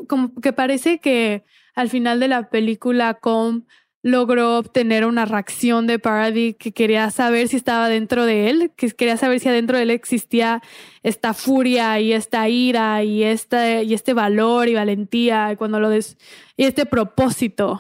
[0.08, 1.44] como que parece que
[1.80, 3.64] al final de la película Com
[4.02, 8.92] logró obtener una reacción de Paradis que quería saber si estaba dentro de él, que
[8.92, 10.62] quería saber si adentro de él existía
[11.04, 15.90] esta furia y esta ira y, esta, y este valor y valentía y, cuando lo
[15.90, 16.18] des,
[16.58, 17.80] y este propósito.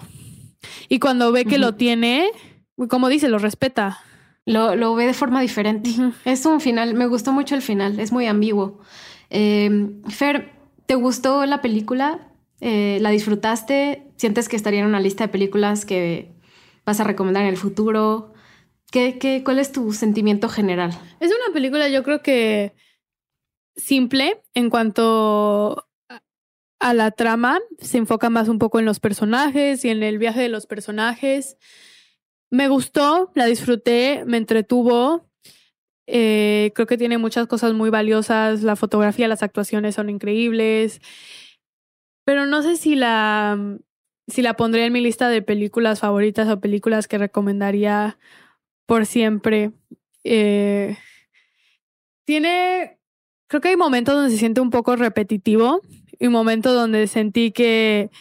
[0.87, 2.29] Y cuando ve que lo tiene,
[2.87, 3.99] como dice, lo respeta.
[4.45, 5.89] Lo, lo ve de forma diferente.
[6.23, 8.79] Es un final, me gustó mucho el final, es muy ambiguo.
[9.29, 10.53] Eh, Fer,
[10.85, 12.28] ¿te gustó la película?
[12.61, 14.07] Eh, ¿La disfrutaste?
[14.17, 16.31] ¿Sientes que estaría en una lista de películas que
[16.85, 18.33] vas a recomendar en el futuro?
[18.91, 20.91] ¿Qué, qué, cuál es tu sentimiento general?
[21.19, 22.73] Es una película, yo creo que
[23.75, 25.87] simple en cuanto
[26.79, 27.59] a la trama.
[27.79, 31.57] Se enfoca más un poco en los personajes y en el viaje de los personajes.
[32.49, 35.29] Me gustó, la disfruté, me entretuvo.
[36.07, 38.63] Eh, creo que tiene muchas cosas muy valiosas.
[38.63, 41.01] La fotografía, las actuaciones son increíbles.
[42.29, 43.57] Pero no sé si la,
[44.27, 48.19] si la pondría en mi lista de películas favoritas o películas que recomendaría
[48.85, 49.71] por siempre.
[50.23, 50.95] Eh,
[52.25, 52.99] tiene,
[53.47, 55.81] creo que hay momentos donde se siente un poco repetitivo
[56.19, 58.11] y momentos donde sentí que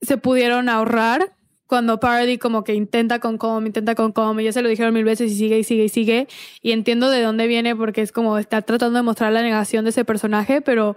[0.00, 1.36] se pudieron ahorrar
[1.68, 4.92] cuando Parody como que intenta con Com, intenta con Com, y ya se lo dijeron
[4.92, 6.26] mil veces y sigue y sigue y sigue.
[6.60, 9.90] Y entiendo de dónde viene porque es como está tratando de mostrar la negación de
[9.90, 10.96] ese personaje, pero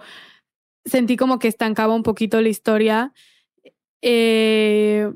[0.86, 3.14] sentí como que estancaba un poquito la historia.
[4.02, 5.12] Eh,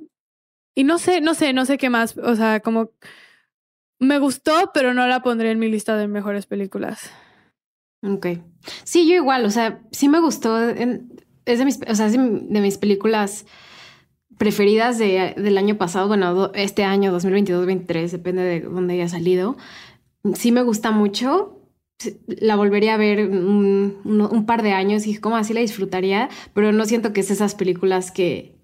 [0.75, 2.17] y no sé, no sé, no sé qué más.
[2.17, 2.91] O sea, como
[3.99, 7.11] me gustó, pero no la pondré en mi lista de mejores películas.
[8.03, 8.27] Ok.
[8.83, 10.69] Sí, yo igual, o sea, sí me gustó.
[10.69, 12.17] es de mis, o sea, de
[12.61, 13.45] mis películas
[14.37, 19.57] preferidas de, del año pasado, bueno, este año, 2022-2023, depende de dónde haya salido.
[20.35, 21.56] Sí me gusta mucho
[22.27, 26.85] la volvería a ver un, par de años y como así la disfrutaría, pero no
[26.85, 28.55] siento que es esas películas que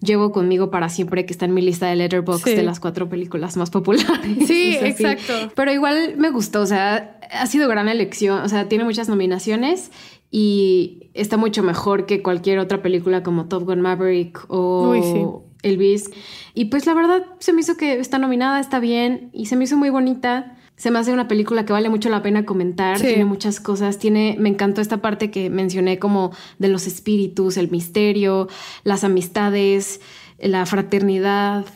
[0.00, 3.56] llevo conmigo para siempre, que está en mi lista de Letterboxd de las cuatro películas
[3.56, 4.46] más populares.
[4.46, 5.32] Sí, exacto.
[5.54, 9.90] Pero igual me gustó, o sea, ha sido gran elección, o sea, tiene muchas nominaciones
[10.30, 16.10] y está mucho mejor que cualquier otra película como Top Gun Maverick o Elvis.
[16.54, 19.64] Y pues la verdad se me hizo que está nominada, está bien y se me
[19.64, 23.00] hizo muy bonita se me hace una película que vale mucho la pena comentar.
[23.00, 23.98] Tiene muchas cosas.
[23.98, 28.48] Tiene, me encantó esta parte que mencioné como de los espíritus, el misterio,
[28.84, 30.00] las amistades,
[30.38, 31.66] la fraternidad.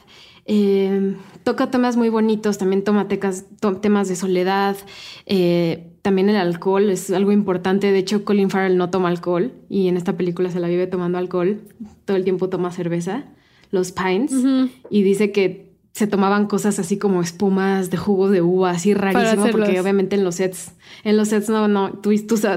[0.46, 4.76] Eh, toca temas muy bonitos, también toma temas de soledad,
[5.26, 7.90] eh, también el alcohol es algo importante.
[7.90, 11.18] De hecho, Colin Farrell no toma alcohol y en esta película se la vive tomando
[11.18, 11.60] alcohol.
[12.04, 13.24] Todo el tiempo toma cerveza,
[13.72, 14.32] los Pines,
[14.90, 19.46] y dice que se tomaban cosas así como espumas de jugo de uva, así rarísimo,
[19.50, 20.72] porque obviamente en los sets,
[21.04, 22.10] en los sets no, no, tú,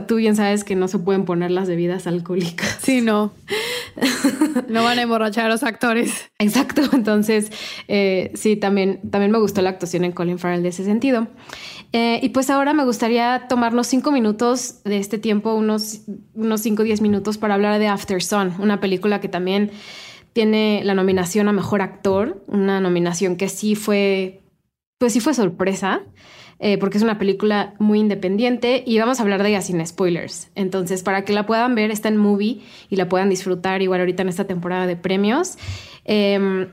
[0.07, 2.77] tú, bien sabes que no se pueden poner las bebidas alcohólicas.
[2.81, 3.33] Sí, no.
[4.69, 6.31] no van a emborrachar a los actores.
[6.39, 7.51] Exacto, entonces
[7.89, 11.27] eh, sí, también, también me gustó la actuación en Colin Farrell de ese sentido.
[11.91, 16.01] Eh, y pues ahora me gustaría tomarnos cinco minutos de este tiempo, unos,
[16.33, 19.71] unos cinco o diez minutos para hablar de After Sun, una película que también
[20.35, 24.41] tiene la nominación a Mejor Actor, una nominación que sí fue,
[24.97, 26.01] pues sí fue sorpresa,
[26.59, 30.51] eh, porque es una película muy independiente y vamos a hablar de ella sin spoilers.
[30.53, 32.59] Entonces, para que la puedan ver, está en movie
[32.89, 35.57] y la puedan disfrutar igual ahorita en esta temporada de premios.
[36.03, 36.63] Em,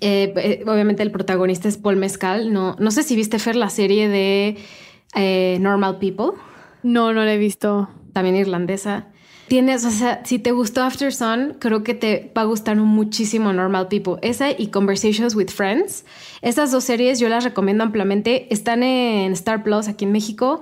[0.00, 2.50] eh, eh, obviamente el protagonista es Paul Mezcal.
[2.50, 6.40] No, no sé si viste, Fer, la serie de Normal People.
[6.82, 7.90] No, no la he visto.
[8.14, 9.08] También irlandesa.
[9.48, 13.52] Tienes, o sea, si te gustó After Sun, creo que te va a gustar muchísimo
[13.52, 14.16] Normal People.
[14.20, 16.04] Esa y Conversations with Friends.
[16.42, 18.52] Esas dos series yo las recomiendo ampliamente.
[18.52, 20.60] Están en Star Plus aquí en México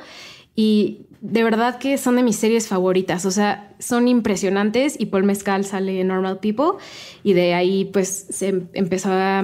[0.54, 3.26] y de verdad que son de mis series favoritas.
[3.26, 6.78] O sea, son impresionantes y Paul Mezcal sale en Normal People
[7.24, 9.42] y de ahí pues se empezó a,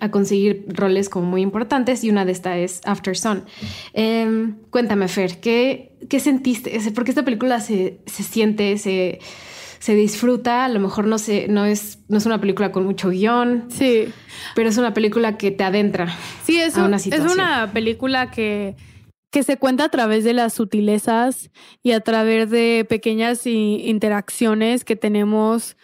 [0.00, 3.44] a conseguir roles como muy importantes y una de estas es After Sun.
[3.92, 6.78] Em, cuéntame, Fer, ¿qué, qué sentiste?
[6.94, 9.20] Porque esta película se, se siente, se,
[9.78, 13.10] se, disfruta, a lo mejor no, se, no, es, no es una película con mucho
[13.10, 13.66] guion.
[13.70, 14.08] Sí.
[14.54, 16.14] Pero es una película que te adentra.
[16.44, 18.76] Sí, es, una, es una película que
[19.30, 21.50] que se cuenta a través de las sutilezas
[21.82, 25.76] y a través de pequeñas interacciones que tenemos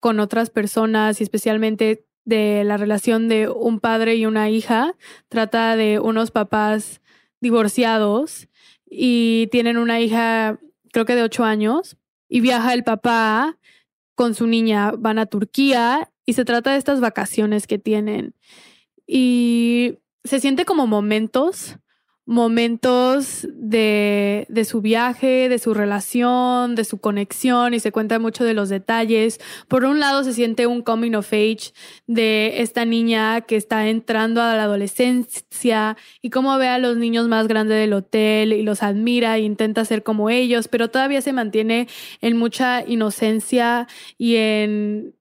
[0.00, 4.94] con otras personas y especialmente de la relación de un padre y una hija.
[5.28, 7.00] Trata de unos papás
[7.40, 8.47] divorciados
[8.90, 10.58] y tienen una hija,
[10.92, 11.96] creo que de ocho años,
[12.28, 13.58] y viaja el papá
[14.14, 18.34] con su niña, van a Turquía y se trata de estas vacaciones que tienen.
[19.06, 21.78] Y se siente como momentos
[22.28, 28.44] momentos de, de, su viaje, de su relación, de su conexión y se cuenta mucho
[28.44, 29.40] de los detalles.
[29.66, 31.72] Por un lado se siente un coming of age
[32.06, 37.28] de esta niña que está entrando a la adolescencia y cómo ve a los niños
[37.28, 41.32] más grandes del hotel y los admira e intenta ser como ellos, pero todavía se
[41.32, 41.88] mantiene
[42.20, 45.14] en mucha inocencia y en,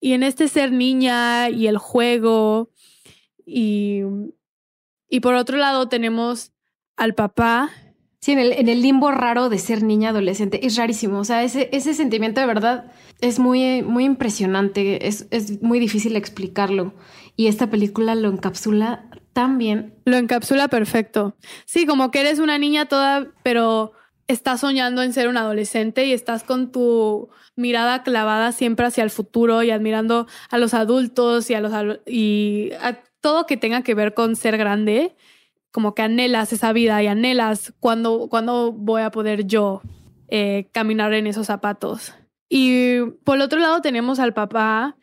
[0.00, 2.70] y en este ser niña y el juego
[3.44, 4.00] y
[5.08, 6.52] y por otro lado tenemos
[6.96, 7.70] al papá.
[8.20, 10.66] Sí, en el, en el limbo raro de ser niña adolescente.
[10.66, 11.18] Es rarísimo.
[11.18, 12.90] O sea, ese, ese sentimiento de verdad
[13.20, 15.06] es muy, muy impresionante.
[15.06, 16.94] Es, es muy difícil explicarlo.
[17.36, 19.94] Y esta película lo encapsula tan bien.
[20.06, 21.36] Lo encapsula perfecto.
[21.66, 23.92] Sí, como que eres una niña toda, pero
[24.28, 29.10] estás soñando en ser un adolescente y estás con tu mirada clavada siempre hacia el
[29.10, 31.72] futuro y admirando a los adultos y a los
[32.06, 35.16] y a todo que tenga que ver con ser grande,
[35.70, 39.82] como que anhelas esa vida y anhelas cuando, cuando voy a poder yo
[40.28, 42.14] eh, caminar en esos zapatos.
[42.48, 44.96] Y por el otro lado tenemos al papá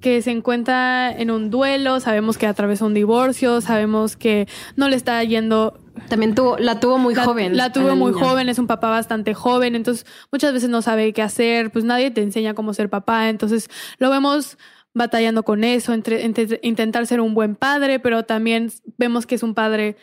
[0.00, 4.96] que se encuentra en un duelo, sabemos que atravesó un divorcio, sabemos que no le
[4.96, 7.56] está yendo también tuvo, la tuvo muy joven.
[7.56, 11.22] La tuvo muy joven, es un papá bastante joven, entonces muchas veces no sabe qué
[11.22, 14.56] hacer, pues nadie te enseña cómo ser papá, entonces lo vemos
[14.94, 16.28] batallando con eso, entre,
[16.62, 19.96] intentar ser un buen padre, pero también vemos que es un padre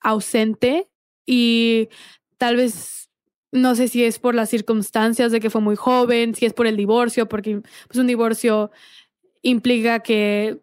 [0.00, 0.88] ausente
[1.26, 1.88] y
[2.38, 3.10] tal vez
[3.52, 6.66] no sé si es por las circunstancias de que fue muy joven, si es por
[6.66, 8.70] el divorcio, porque pues un divorcio
[9.42, 10.60] implica que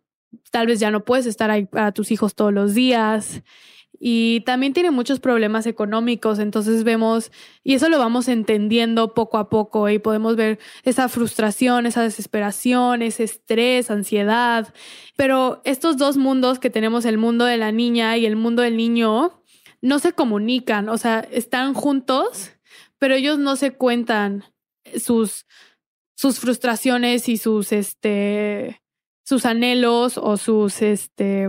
[0.52, 3.44] tal vez ya no puedes estar ahí para tus hijos todos los días
[4.06, 7.32] y también tiene muchos problemas económicos, entonces vemos,
[7.64, 13.02] y eso lo vamos entendiendo poco a poco y podemos ver esa frustración, esa desesperación,
[13.02, 14.74] ese estrés, ansiedad,
[15.16, 18.76] pero estos dos mundos que tenemos, el mundo de la niña y el mundo del
[18.76, 19.42] niño,
[19.80, 22.52] no se comunican, o sea, están juntos,
[23.00, 24.44] pero ellos no se cuentan
[25.00, 25.46] sus,
[26.14, 28.82] sus frustraciones y sus, este,
[29.24, 31.48] sus anhelos o sus, este,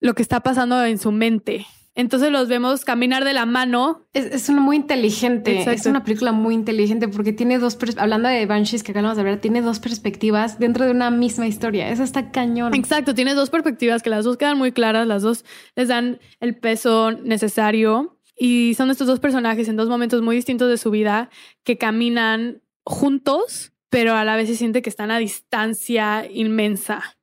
[0.00, 1.66] lo que está pasando en su mente.
[1.96, 4.06] Entonces los vemos caminar de la mano.
[4.12, 5.64] Es, es una muy inteligente.
[5.72, 9.40] Es una película muy inteligente porque tiene dos, hablando de Banshees que acabamos de ver,
[9.40, 11.88] tiene dos perspectivas dentro de una misma historia.
[11.88, 12.74] Eso está cañón.
[12.74, 16.54] Exacto, tiene dos perspectivas que las dos quedan muy claras, las dos les dan el
[16.54, 21.30] peso necesario y son estos dos personajes en dos momentos muy distintos de su vida
[21.64, 27.16] que caminan juntos, pero a la vez se siente que están a distancia inmensa.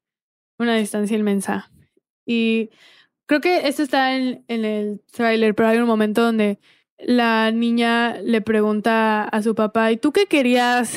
[0.57, 1.69] Una distancia inmensa.
[2.25, 2.69] Y
[3.25, 6.59] creo que esto está en, el tráiler, pero hay un momento donde
[6.99, 10.95] la niña le pregunta a su papá, ¿y tú qué querías?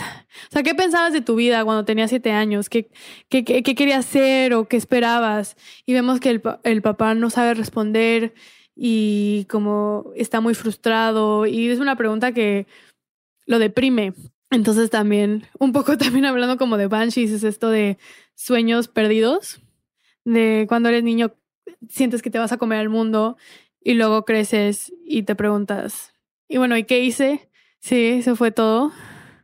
[0.49, 2.69] O sea, ¿qué pensabas de tu vida cuando tenías siete años?
[2.69, 2.91] ¿Qué,
[3.29, 5.57] qué, qué, querías hacer o qué esperabas?
[5.87, 8.35] Y vemos que el, el, papá no sabe responder
[8.77, 12.67] y como está muy frustrado y es una pregunta que
[13.47, 14.13] lo deprime.
[14.51, 17.99] Entonces también, un poco también hablando como de Banshees, es esto de
[18.35, 19.61] sueños perdidos
[20.27, 21.33] de cuando eres niño
[21.89, 23.37] sientes que te vas a comer al mundo
[23.81, 26.13] y luego creces y te preguntas,
[26.49, 27.49] y bueno, ¿y qué hice?
[27.81, 28.93] Sí, eso fue todo.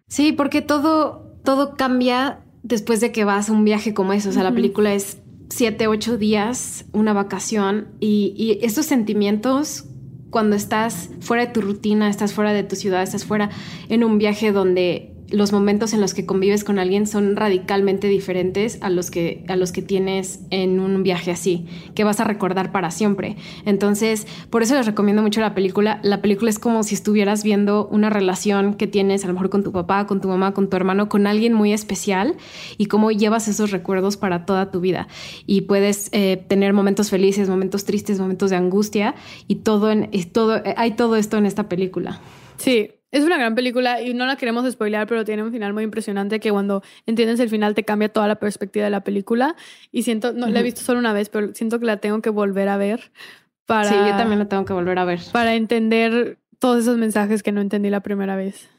[0.08, 4.28] Sí, porque todo, todo cambia después de que vas a un viaje como eso.
[4.28, 5.18] O sea, la película es
[5.50, 9.86] siete, ocho días, una vacación y, y estos sentimientos
[10.30, 13.50] cuando estás fuera de tu rutina, estás fuera de tu ciudad, estás fuera
[13.88, 18.78] en un viaje donde los momentos en los que convives con alguien son radicalmente diferentes
[18.82, 22.70] a los que a los que tienes en un viaje así, que vas a recordar
[22.70, 23.36] para siempre.
[23.64, 26.00] Entonces, por eso les recomiendo mucho la película.
[26.02, 29.64] La película es como si estuvieras viendo una relación que tienes a lo mejor con
[29.64, 32.36] tu papá, con tu mamá, con tu hermano, con alguien muy especial
[32.78, 35.08] y cómo llevas esos recuerdos para toda tu vida.
[35.46, 39.14] Y puedes eh, tener momentos felices, momentos tristes, momentos de angustia
[39.48, 42.20] y todo en todo hay todo esto en esta película.
[42.56, 45.84] Sí, Es una gran película y no la queremos spoilear, pero tiene un final muy
[45.84, 49.54] impresionante que cuando entiendes el final te cambia toda la perspectiva de la película.
[49.92, 52.30] Y siento, no la he visto solo una vez, pero siento que la tengo que
[52.30, 53.12] volver a ver
[53.66, 53.88] para.
[53.88, 55.20] Sí, yo también la tengo que volver a ver.
[55.30, 58.70] Para entender todos esos mensajes que no entendí la primera vez.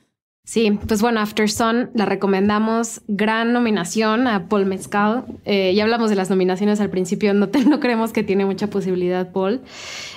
[0.46, 3.02] Sí, pues bueno, After Sun la recomendamos.
[3.08, 5.24] Gran nominación a Paul Mezcal.
[5.46, 9.32] Eh, ya hablamos de las nominaciones al principio, no, no creemos que tiene mucha posibilidad
[9.32, 9.62] Paul,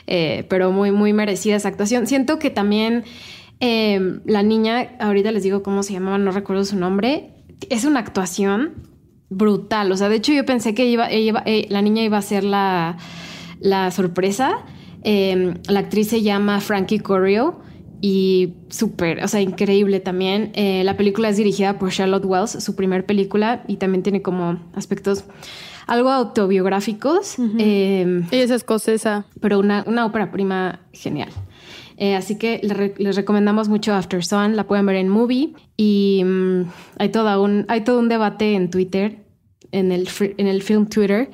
[0.06, 2.06] eh, pero muy, muy merecida esa actuación.
[2.08, 3.04] Siento que también
[3.60, 7.34] eh, la niña, ahorita les digo cómo se llamaba, no recuerdo su nombre,
[7.70, 8.74] es una actuación
[9.30, 9.90] brutal.
[9.92, 12.96] O sea, de hecho yo pensé que iba, la niña iba a ser la,
[13.60, 14.58] la sorpresa.
[15.02, 17.60] la actriz se llama Frankie Corio
[18.00, 20.50] y súper, o sea, increíble también.
[20.54, 24.60] Eh, la película es dirigida por Charlotte Wells, su primer película, y también tiene como
[24.74, 25.24] aspectos
[25.86, 27.38] algo autobiográficos.
[27.38, 29.24] Em, Ella es escocesa.
[29.40, 31.30] Pero una, una ópera prima genial.
[31.96, 36.62] Eh, así que les, recomendamos mucho After Sun, la pueden ver en Movie y mm,
[36.98, 39.18] hay, toda un, hay todo un debate en Twitter,
[39.72, 41.30] en el, en el film Twitter,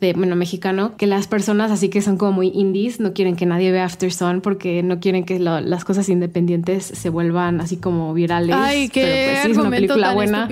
[0.00, 3.46] de, bueno, mexicano, que las personas así que son como muy indies no quieren que
[3.46, 8.12] nadie vea After Sun porque no quieren que las cosas independientes se vuelvan así como
[8.12, 8.54] virales.
[8.56, 10.48] Ay, qué pero pues, es una película buena.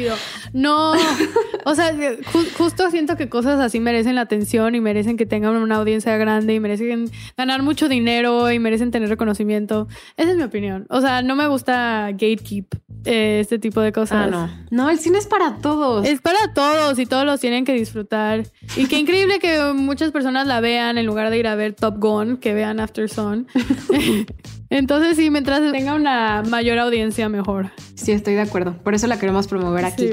[0.52, 0.94] No,
[1.64, 1.94] o sea,
[2.56, 6.54] justo siento que cosas así merecen la atención y merecen que tengan una audiencia grande
[6.54, 9.88] y merecen ganar mucho dinero y merecen tener reconocimiento.
[10.16, 10.86] Esa es mi opinión.
[10.90, 14.26] O sea, no me gusta gatekeep eh, este tipo de cosas.
[14.26, 14.50] Ah, no.
[14.70, 16.06] No, el cine es para todos.
[16.06, 18.44] Es para todos y todos los tienen que disfrutar.
[18.76, 21.98] Y qué increíble que muchas personas la vean en lugar de ir a ver Top
[21.98, 23.46] Gun, que vean After Sun.
[24.70, 27.70] Entonces sí, mientras tenga una mayor audiencia, mejor.
[27.94, 28.74] Sí, estoy de acuerdo.
[28.82, 30.10] Por eso la queremos promover aquí.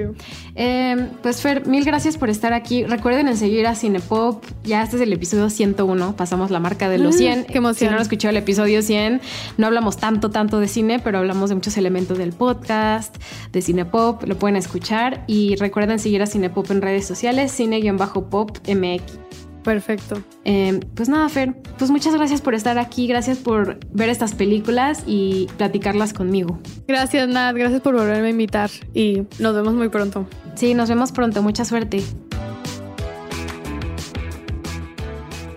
[0.53, 2.83] Em, pues Fer, mil gracias por estar aquí.
[2.85, 4.43] Recuerden en seguir a Cinepop.
[4.63, 6.15] Ya este es el episodio 101.
[6.15, 7.45] Pasamos la marca de los 100.
[7.45, 7.75] qué emoción.
[7.77, 9.21] Si no han escuchado el episodio 100,
[9.57, 13.17] no hablamos tanto, tanto de cine, pero hablamos de muchos elementos del podcast,
[13.51, 14.23] de Cinepop.
[14.25, 15.23] Lo pueden escuchar.
[15.25, 19.50] Y recuerden seguir a Cinepop en redes sociales, cine-pop MX.
[19.63, 20.23] Perfecto.
[20.43, 25.03] Em, pues nada, Fer, pues muchas gracias por estar aquí, gracias por ver estas películas
[25.05, 26.59] y platicarlas conmigo.
[26.87, 30.27] Gracias, Nat, gracias por volverme a invitar y nos vemos muy pronto.
[30.55, 32.03] Sí, nos vemos pronto, mucha suerte.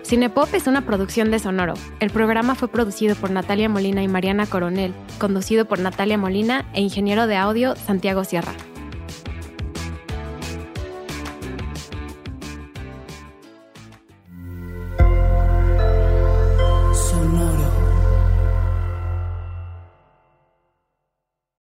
[0.03, 1.73] Cinepop es una producción de Sonoro.
[1.99, 6.81] El programa fue producido por Natalia Molina y Mariana Coronel, conducido por Natalia Molina e
[6.81, 8.53] ingeniero de audio Santiago Sierra.